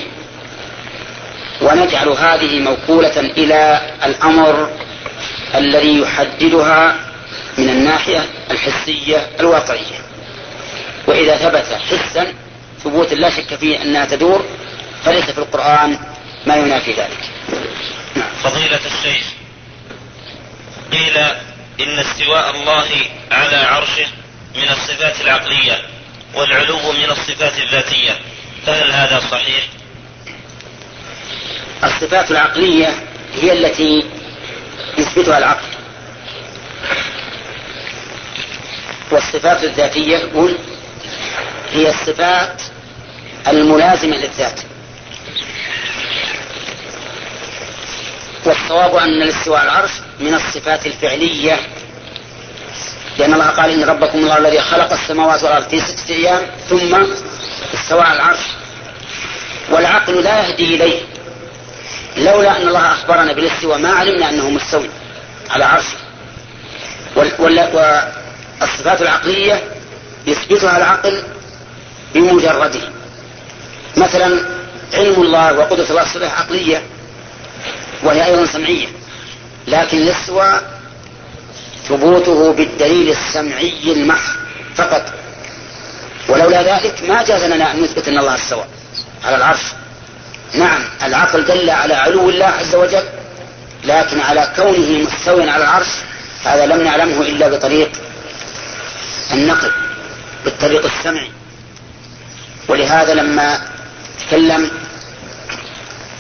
ونجعل 1.62 2.10
هذه 2.10 2.60
موكولة 2.60 3.20
إلى 3.20 3.82
الأمر 4.06 4.70
الذي 5.56 6.00
يحددها 6.00 6.96
من 7.58 7.70
الناحية 7.70 8.26
الحسية 8.52 9.28
الواقعية. 9.40 10.02
وإذا 11.08 11.36
ثبت 11.36 11.66
حسا 11.90 12.34
ثبوت 12.84 13.14
لا 13.14 13.30
شك 13.30 13.56
فيه 13.56 13.82
أنها 13.82 14.06
تدور 14.06 14.46
فليس 15.04 15.26
في 15.26 15.38
القرآن 15.38 15.98
ما 16.46 16.56
ينافي 16.56 16.92
ذلك. 16.92 17.30
نعم. 18.16 18.30
فضيلة 18.44 18.80
الشيخ 18.86 19.26
قيل 20.92 21.18
إن 21.80 22.00
استواء 22.00 22.56
الله 22.56 22.88
على 23.32 23.56
عرشه 23.56 24.06
من 24.56 24.70
الصفات 24.70 25.22
العقلية 25.22 25.82
والعلو 26.36 26.92
من 26.92 27.10
الصفات 27.12 27.58
الذاتية 27.58 28.20
فهل 28.66 28.92
هذا 28.92 29.22
صحيح؟ 29.32 29.68
الصفات 31.84 32.32
العقلية 32.32 33.04
هي 33.42 33.54
التي 33.54 34.06
يثبتها 34.98 35.38
العقل 35.38 35.68
والصفات 39.12 39.64
الذاتية 39.64 40.18
قل 40.18 40.58
هي 41.72 41.90
الصفات 41.90 42.62
الملازمة 43.48 44.18
للذات 44.18 44.62
والصواب 48.46 48.96
أن 48.96 49.22
الاستواء 49.22 49.64
العرش 49.64 49.92
من 50.20 50.34
الصفات 50.34 50.86
الفعلية 50.86 51.60
لأن 53.18 53.34
الله 53.34 53.48
قال 53.48 53.70
إن 53.70 53.84
ربكم 53.84 54.20
الله 54.20 54.38
الذي 54.38 54.62
خلق 54.62 54.94
السماوات 54.94 55.44
والأرض 55.44 55.70
في 55.70 55.82
ستة 55.82 56.14
أيام 56.14 56.42
ثم 56.70 56.96
استوى 57.74 58.02
على 58.02 58.16
العرش. 58.16 58.40
والعقل 59.70 60.24
لا 60.24 60.48
يهدي 60.48 60.76
إليه. 60.76 61.02
لولا 62.18 62.58
أن 62.58 62.68
الله 62.68 62.92
أخبرنا 62.92 63.34
بالاستواء 63.34 63.78
ما 63.78 63.90
علمنا 63.90 64.30
أنه 64.30 64.50
مستوي 64.50 64.90
على 65.50 65.64
عرشه. 65.66 65.98
والصفات 67.16 69.02
العقلية 69.02 69.64
يثبتها 70.28 70.78
العقل 70.78 71.24
بمجرده. 72.14 72.82
مثلا 73.98 74.40
علم 74.94 75.22
الله 75.22 75.54
وقدرة 75.54 75.86
الله 75.90 76.04
صفة 76.04 76.30
عقلية 76.30 76.84
وهي 78.04 78.26
أيضا 78.26 78.46
سمعية. 78.46 78.88
لكن 79.68 79.98
الاستواء 79.98 80.71
ثبوته 81.92 82.54
بالدليل 82.54 83.10
السمعي 83.10 83.92
المحض 83.92 84.36
فقط. 84.76 85.14
ولولا 86.30 86.62
ذلك 86.62 87.04
ما 87.08 87.24
جاز 87.24 87.44
لنا 87.44 87.72
أن 87.72 87.84
نثبت 87.84 88.08
أن 88.08 88.18
الله 88.18 88.36
استوى 88.36 88.66
على 89.24 89.36
العرش. 89.36 89.62
نعم 90.54 90.82
العقل 91.04 91.46
دل 91.46 91.70
على 91.70 91.94
علو 91.94 92.30
الله 92.30 92.46
عز 92.46 92.76
وجل 92.76 93.04
لكن 93.84 94.22
على 94.22 94.52
كونه 94.56 95.08
مستويا 95.08 95.52
على 95.52 95.64
العرش 95.64 95.88
هذا 96.44 96.66
لم 96.66 96.82
نعلمه 96.82 97.22
إلا 97.22 97.48
بطريق 97.50 97.92
النقل 99.34 99.72
بالطريق 100.46 100.86
السمعي. 100.86 101.32
ولهذا 102.68 103.14
لما 103.14 103.62
تكلم 104.28 104.72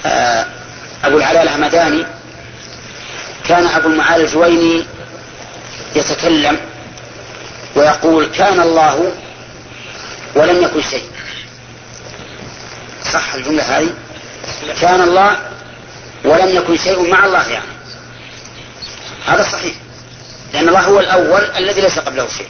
آه، 0.06 0.46
أبو 1.04 1.18
العلاء 1.18 1.44
الهمداني 1.44 2.06
كان 3.48 3.66
أبو 3.66 3.88
المعالي 3.88 4.24
الجويني 4.24 4.86
يتكلم 5.96 6.60
ويقول 7.76 8.26
كان 8.26 8.60
الله 8.60 9.12
ولم 10.36 10.64
يكن 10.64 10.82
شيء. 10.82 11.04
صح 13.14 13.34
الجملة 13.34 13.64
هذه؟ 13.64 13.94
كان 14.82 15.02
الله 15.02 15.38
ولم 16.26 16.56
يكن 16.56 16.78
شيء 16.78 17.10
مع 17.12 17.26
الله 17.26 17.50
يعني. 17.50 17.72
هذا 19.28 19.44
صحيح. 19.44 19.74
لأن 20.54 20.70
الله 20.70 20.80
هو 20.80 21.00
الأول 21.00 21.42
الذي 21.58 21.82
ليس 21.82 22.00
قبله 22.00 22.28
شيء. 22.38 22.48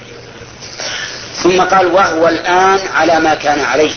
ثم 1.43 1.61
قال 1.61 1.85
وهو 1.85 2.27
الآن 2.27 2.79
على 2.93 3.19
ما 3.19 3.35
كان 3.35 3.59
عليه. 3.59 3.93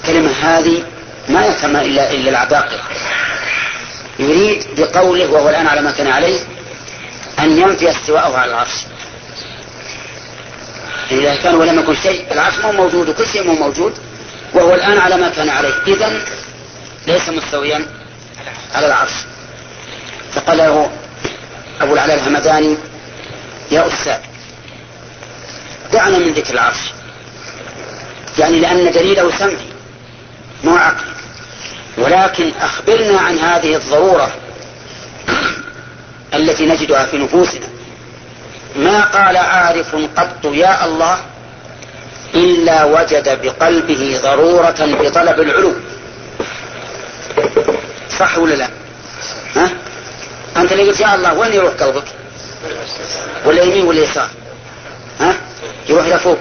الكلمة 0.00 0.30
هذه 0.42 0.84
ما 1.28 1.46
يفهمها 1.46 1.82
إلا 1.82 2.10
إلا 2.10 2.30
العباقرة. 2.30 2.82
يريد 4.18 4.66
بقوله 4.76 5.26
وهو 5.30 5.48
الآن 5.48 5.66
على 5.66 5.80
ما 5.80 5.90
كان 5.90 6.06
عليه 6.06 6.40
أن 7.38 7.58
ينفي 7.58 7.90
استواءه 7.90 8.36
على 8.36 8.50
العرش. 8.50 8.74
إذا 11.10 11.34
كان 11.34 11.54
ولم 11.54 11.78
يكن 11.78 11.94
شيء 11.94 12.32
العرش 12.32 12.54
مو 12.58 12.72
موجود 12.72 13.08
وكل 13.08 13.26
شيء 13.26 13.46
مو 13.46 13.52
موجود 13.52 13.94
وهو 14.54 14.74
الآن 14.74 14.98
على 14.98 15.16
ما 15.16 15.28
كان 15.28 15.48
عليه. 15.48 15.74
إذا 15.86 16.22
ليس 17.06 17.28
مستويا 17.28 17.86
على 18.74 18.86
العرش. 18.86 19.12
فقال 20.34 20.58
له 20.58 20.90
أبو 21.80 21.94
العلاء 21.94 22.16
الهمداني 22.16 22.76
يا 23.70 23.88
أستاذ 23.88 24.18
دعنا 25.92 26.18
من 26.18 26.32
ذكر 26.32 26.54
العرش. 26.54 26.92
يعني 28.38 28.60
لأن 28.60 28.92
دليله 28.92 29.38
سمعي 29.38 29.56
مو 30.64 30.76
عقلي. 30.76 31.15
ولكن 31.98 32.52
أخبرنا 32.60 33.20
عن 33.20 33.38
هذه 33.38 33.76
الضرورة 33.76 34.30
التي 36.34 36.66
نجدها 36.66 37.06
في 37.06 37.18
نفوسنا. 37.18 37.68
ما 38.76 39.00
قال 39.04 39.36
عارف 39.36 39.96
قط 40.16 40.44
يا 40.44 40.84
الله 40.84 41.18
إلا 42.34 42.84
وجد 42.84 43.42
بقلبه 43.42 44.20
ضرورة 44.22 44.70
بطلب 45.00 45.40
العلو 45.40 45.74
صح 48.18 48.38
ولا 48.38 48.54
لا؟ 48.54 48.68
ها؟ 49.56 49.70
أنت 50.56 50.72
اللي 50.72 50.82
قلت 50.88 51.00
يا 51.00 51.14
الله 51.14 51.34
وين 51.34 51.52
يروح 51.52 51.74
قلبك؟ 51.74 52.04
ولا 53.44 53.62
يمين 53.62 53.86
ولا 53.86 54.00
يسار؟ 54.00 54.28
ها؟ 55.20 55.36
يروح 55.88 56.06
إلى 56.06 56.18
فوق 56.18 56.38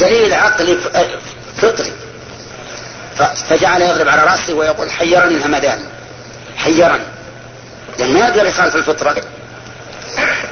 دليل 0.00 0.32
عقلي 0.32 0.78
فطري. 1.56 1.92
فجعل 3.24 3.82
يضرب 3.82 4.08
على 4.08 4.22
رأسه 4.22 4.54
ويقول 4.54 4.90
حيرني 4.90 5.34
الهمدان 5.34 5.78
حيرني. 6.56 7.04
لأن 7.98 8.12
ما 8.12 8.20
يقدر 8.20 8.46
يخالف 8.46 8.76
الفطرة. 8.76 9.16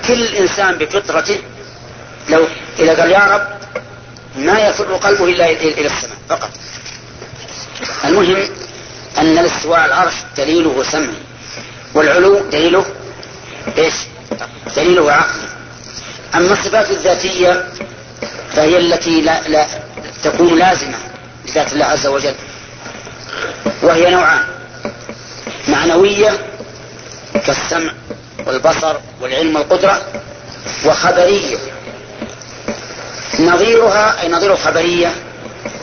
كل 0.09 0.37
إنسان 0.37 0.79
بفطرته 0.79 1.39
لو 2.29 2.45
إذا 2.79 3.01
قال 3.01 3.11
يا 3.11 3.19
رب 3.19 3.49
ما 4.37 4.59
يفر 4.61 4.95
قلبه 4.95 5.25
إلا 5.25 5.51
إلى 5.51 5.87
السماء 5.87 6.17
فقط. 6.29 6.51
المهم 8.05 8.37
أن 9.19 9.39
الاستواء 9.39 9.81
على 9.81 9.93
العرش 9.93 10.15
دليله 10.37 10.83
سمعي 10.83 11.15
والعلو 11.95 12.39
دليله 12.39 12.85
إيش؟ 13.79 13.95
دليله 14.77 15.13
عقلي 15.13 15.49
أما 16.35 16.53
الصفات 16.53 16.91
الذاتية 16.91 17.69
فهي 18.53 18.79
التي 18.79 19.21
لا, 19.21 19.49
لا 19.49 19.67
تكون 20.25 20.59
لازمة 20.59 20.99
لذات 21.49 21.73
الله 21.73 21.85
عز 21.85 22.07
وجل. 22.07 22.35
وهي 23.83 24.11
نوعان. 24.11 24.45
معنوية 25.69 26.39
كالسمع 27.47 27.93
والبصر 28.47 28.97
والعلم 29.21 29.57
والقدرة 29.57 30.03
وخبرية. 30.85 31.59
نظيرها 33.41 34.23
أي 34.23 34.29
نظير 34.29 34.53
الخبرية 34.53 35.15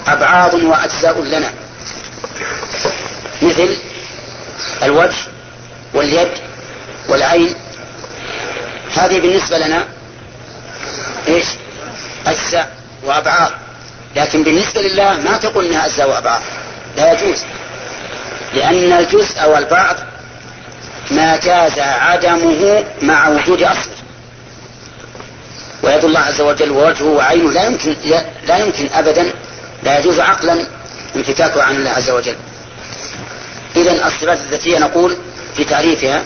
أبعاض 0.07 0.53
وأجزاء 0.53 1.21
لنا. 1.21 1.53
مثل 3.41 3.77
الوجه 4.83 5.15
واليد 5.93 6.31
والعين. 7.09 7.55
هذه 8.95 9.19
بالنسبة 9.19 9.57
لنا 9.57 9.83
إيش؟ 11.27 11.45
أجزاء 12.27 12.71
وأبعاد. 13.03 13.51
لكن 14.15 14.43
بالنسبة 14.43 14.81
لله 14.81 15.13
ما 15.13 15.37
تقول 15.37 15.65
إنها 15.65 15.85
أجزاء 15.85 16.09
وأبعاد. 16.09 16.41
لا 16.97 17.13
يجوز 17.13 17.43
لأن 18.53 18.93
الجزء 18.93 19.49
والبعض 19.49 19.95
ما 21.11 21.37
جاز 21.37 21.79
عدمه 21.79 22.83
مع 23.01 23.29
وجود 23.29 23.63
أصله 23.63 23.95
ويد 25.83 26.05
الله 26.05 26.19
عز 26.19 26.41
وجل 26.41 26.71
ووجهه 26.71 27.05
وعينه 27.05 27.51
لا 27.51 27.65
يمكن 27.65 27.95
لا 28.47 28.57
يمكن 28.57 28.89
أبدا 28.93 29.31
لا 29.83 29.99
يجوز 29.99 30.19
عقلا 30.19 30.65
انفكاكه 31.15 31.63
عن 31.63 31.75
الله 31.75 31.89
عز 31.89 32.09
وجل 32.09 32.35
إذا 33.75 34.07
الصفات 34.07 34.37
الذاتية 34.37 34.79
نقول 34.79 35.17
في 35.55 35.63
تعريفها 35.63 36.23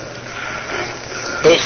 إيش؟ 1.46 1.62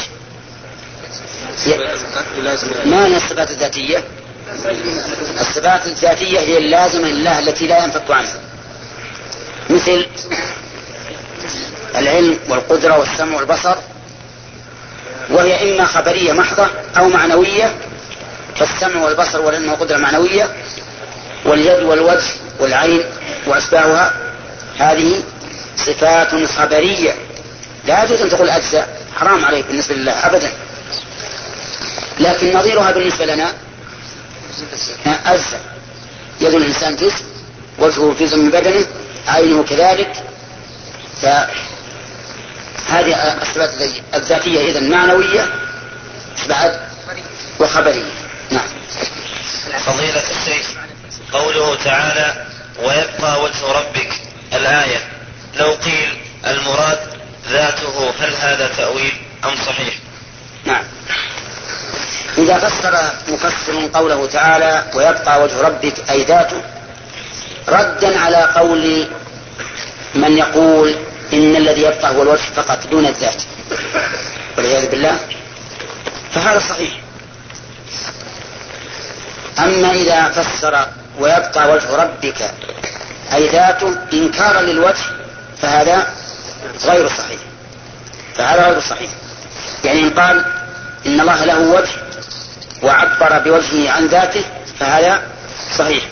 ما 2.85 3.05
هي 3.05 3.17
الصفات 3.17 3.51
الذاتية؟ 3.51 4.03
الصفات 5.41 5.87
الذاتية 5.87 6.39
هي 6.39 6.57
اللازمة 6.57 7.07
لله 7.07 7.39
التي 7.39 7.67
لا 7.67 7.83
ينفك 7.83 8.11
عنها 8.11 8.52
مثل 9.73 10.05
العلم 11.95 12.39
والقدرة 12.49 12.97
والسمع 12.99 13.37
والبصر 13.37 13.75
وهي 15.29 15.73
إما 15.73 15.85
خبرية 15.85 16.33
محضة 16.33 16.67
أو 16.97 17.09
معنوية 17.09 17.75
فالسمع 18.55 19.01
والبصر 19.01 19.41
والعلم 19.41 19.69
والقدرة 19.69 19.97
معنوية 19.97 20.55
واليد 21.45 21.83
والوجه 21.83 22.31
والعين 22.59 23.01
وأشباهها 23.47 24.13
هذه 24.77 25.23
صفات 25.77 26.45
خبرية. 26.45 27.15
لا 27.87 28.03
يجوز 28.03 28.21
أن 28.21 28.29
تقول 28.29 28.49
أجزاء 28.49 29.01
حرام 29.15 29.45
عليك 29.45 29.65
بالنسبة 29.65 29.95
لله 29.95 30.11
أبدا. 30.11 30.51
لكن 32.19 32.57
نظيرها 32.57 32.91
بالنسبة 32.91 33.25
لنا 33.25 33.53
أجزاء. 35.25 35.61
يد 36.41 36.53
الإنسان 36.53 36.95
جزء 36.95 37.23
وجهه 37.79 38.15
جزء 38.19 38.37
من 38.37 38.49
بدنه 38.49 38.85
عينه 39.27 39.63
كذلك. 39.63 40.23
فهذه 41.21 41.51
الصفات 43.41 43.69
الذاتية 44.15 44.69
إذا 44.69 44.79
معنوية 44.79 45.47
بعد 46.49 46.79
وخبرية. 47.59 48.11
نعم. 48.51 48.67
فضيلة 49.85 50.23
الشيخ 50.31 50.67
قوله 51.33 51.75
تعالى 51.75 52.45
ويبقى 52.83 53.41
وجه 53.43 53.71
ربك 53.71 54.09
الآية 54.53 54.97
لو 55.59 55.71
قيل 55.71 56.17
المراد 56.47 56.99
ذاته 57.49 58.09
هل 58.19 58.33
هذا 58.35 58.67
تأويل 58.77 59.13
أم 59.45 59.55
صحيح؟ 59.65 59.93
نعم. 60.65 60.83
إذا 62.37 62.69
فسر 62.69 63.11
مفسر 63.27 63.89
قوله 63.93 64.27
تعالى 64.27 64.83
ويبقى 64.93 65.43
وجه 65.43 65.61
ربك 65.61 66.09
أي 66.09 66.23
ذاته 66.23 66.61
ردا 67.67 68.19
على 68.19 68.37
قول 68.37 69.07
من 70.15 70.37
يقول 70.37 70.95
إن 71.33 71.55
الذي 71.55 71.81
يبقى 71.81 72.15
هو 72.15 72.21
الوجه 72.21 72.41
فقط 72.55 72.87
دون 72.91 73.05
الذات. 73.05 73.41
والعياذ 74.57 74.89
بالله. 74.89 75.17
فهذا 76.33 76.59
صحيح. 76.59 76.91
أما 79.59 79.91
إذا 79.91 80.29
فسر 80.29 80.87
ويبقى 81.19 81.71
وجه 81.73 81.95
ربك 81.95 82.51
أي 83.33 83.47
ذاته 83.47 83.95
إنكارا 84.13 84.61
للوجه 84.61 85.05
فهذا 85.61 86.07
غير 86.85 87.07
صحيح. 87.07 87.39
فهذا 88.35 88.69
غير 88.69 88.79
صحيح. 88.79 89.09
يعني 89.83 89.99
إن 89.99 90.09
قال 90.09 90.45
إن 91.05 91.21
الله 91.21 91.45
له 91.45 91.59
وجه 91.59 91.91
وعبر 92.83 93.39
بوجهه 93.39 93.91
عن 93.91 94.07
ذاته 94.07 94.43
فهذا 94.79 95.21
صحيح. 95.77 96.03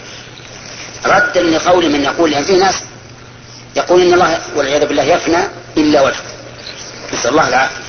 ردا 1.06 1.42
لقول 1.42 1.90
من 1.90 2.04
يقول 2.04 2.32
لأن 2.32 2.44
في 2.44 2.56
ناس 2.56 2.76
يقول 3.76 4.02
إن 4.02 4.14
الله 4.14 4.40
والعياذ 4.56 4.86
بالله 4.86 5.04
يفنى 5.04 5.38
إلا 5.78 6.02
وجهه. 6.02 6.24
نسأل 7.14 7.32
الله 7.32 7.48
العافية. 7.48 7.82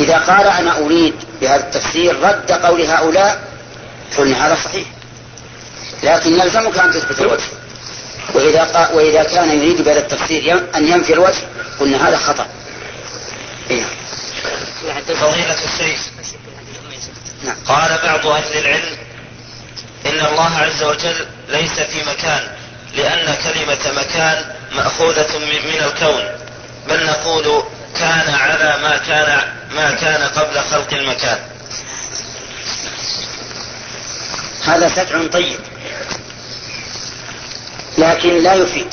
إذا 0.00 0.18
قال 0.18 0.46
أنا 0.46 0.78
أريد 0.78 1.14
بهذا 1.40 1.64
التفسير 1.64 2.20
رد 2.20 2.52
قول 2.52 2.80
هؤلاء 2.82 3.40
قلنا 4.18 4.46
هذا 4.46 4.54
صحيح. 4.64 4.86
لكن 6.02 6.40
يلزمك 6.40 6.78
أن 6.78 6.90
تثبت 6.90 7.20
الوجه. 7.20 7.44
وإذا, 8.34 8.90
وإذا 8.94 9.22
كان 9.22 9.58
يريد 9.58 9.82
بهذا 9.82 9.98
التفسير 9.98 10.64
أن 10.74 10.88
ينفي 10.88 11.12
الوجه 11.12 11.42
قلنا 11.80 12.08
هذا 12.08 12.16
خطأ. 12.16 12.46
إيه. 13.70 13.84
فضيلة 15.06 15.56
الشيخ. 15.64 16.00
نعم. 17.44 17.56
قال 17.66 17.98
بعض 18.02 18.26
أهل 18.26 18.58
العلم 18.58 18.96
إن 20.06 20.26
الله 20.26 20.56
عز 20.58 20.82
وجل 20.82 21.26
ليس 21.48 21.80
في 21.80 22.10
مكان 22.10 22.42
لأن 22.94 23.34
كلمة 23.34 24.00
مكان 24.02 24.44
مأخوذة 24.72 25.38
من 25.38 25.84
الكون. 25.84 26.22
بل 26.88 27.06
نقول 27.06 27.62
كان 27.98 28.34
على 28.34 28.78
ما 28.82 28.96
كان 28.96 29.38
ما 29.74 29.90
كان 29.90 30.22
قبل 30.22 30.60
خلق 30.60 30.94
المكان. 30.94 31.38
هذا 34.64 34.88
سجع 34.88 35.26
طيب. 35.32 35.60
لكن 37.98 38.42
لا 38.42 38.54
يفيد. 38.54 38.86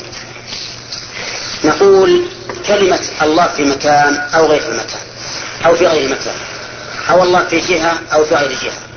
نقول 1.64 2.28
كلمة 2.66 3.00
الله 3.22 3.48
في 3.56 3.64
مكان 3.64 4.16
أو 4.34 4.46
غير 4.46 4.60
في 4.60 4.70
مكان 4.70 5.00
أو 5.66 5.76
في 5.76 5.86
غير 5.86 6.08
مكان 6.08 6.36
أو 7.10 7.22
الله 7.22 7.44
في 7.44 7.60
جهة 7.60 7.98
أو 8.12 8.24
في 8.24 8.34
غير 8.34 8.52
جهة. 8.52 8.87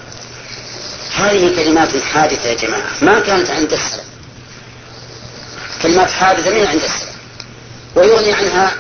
هذه 1.16 1.55
كلمات 1.55 1.97
حادثة 1.97 2.49
يا 2.49 2.53
جماعة. 2.53 2.91
ما 3.01 3.20
كانت 3.20 3.49
عند 3.49 3.74
السلف. 3.74 4.03
كلمات 5.82 6.12
حادثة 6.12 6.49
من 6.49 6.68
عند 6.68 6.84
السلف. 6.84 7.12
ويغني 7.95 8.34
عنها 8.34 8.72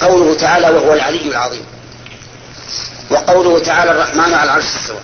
قوله 0.00 0.34
تعالى 0.34 0.70
وهو 0.70 0.92
العلي 0.94 1.22
العظيم. 1.22 1.64
وقوله 3.10 3.58
تعالى 3.58 3.90
الرحمن 3.90 4.34
على 4.34 4.44
العرش 4.44 4.64
استوى 4.64 5.00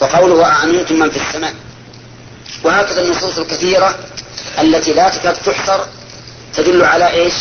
وقوله 0.00 0.46
أأمنتم 0.46 0.98
من 0.98 1.10
في 1.10 1.20
السماء. 1.28 1.54
وهكذا 2.64 3.02
النصوص 3.02 3.38
الكثيرة 3.38 3.98
التي 4.60 4.92
لا 4.92 5.08
تكاد 5.08 5.34
تحصر 5.34 5.80
تدل 6.54 6.84
على 6.84 7.10
إيش؟ 7.10 7.34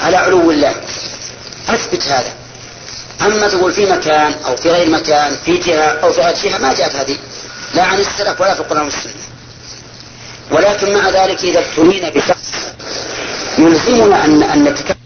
على 0.00 0.16
علو 0.16 0.50
الله. 0.50 0.74
أثبت 1.68 2.02
هذا. 2.02 2.39
اما 3.22 3.48
تقول 3.48 3.72
في 3.72 3.86
مكان 3.86 4.34
أو 4.46 4.56
في 4.56 4.70
غير 4.70 4.88
مكان 4.90 5.36
في 5.44 5.56
جهة 5.56 5.84
أو 6.02 6.12
في 6.12 6.48
جهة 6.48 6.58
ما 6.58 6.74
جاءت 6.74 6.94
هذه. 6.94 7.16
لا 7.74 7.82
عن 7.82 7.98
السلف 7.98 8.40
ولا 8.40 8.54
في 8.54 8.60
القرآن 8.60 8.84
والسنة. 8.84 9.12
ولكن 10.50 10.94
مع 10.94 11.08
ذلك 11.08 11.44
إذا 11.44 11.58
ابتلينا 11.60 12.08
بشخص 12.08 12.50
يلزمنا 13.58 14.24
ان 14.24 14.42
أن 14.42 14.64
نتكلم 14.64 14.99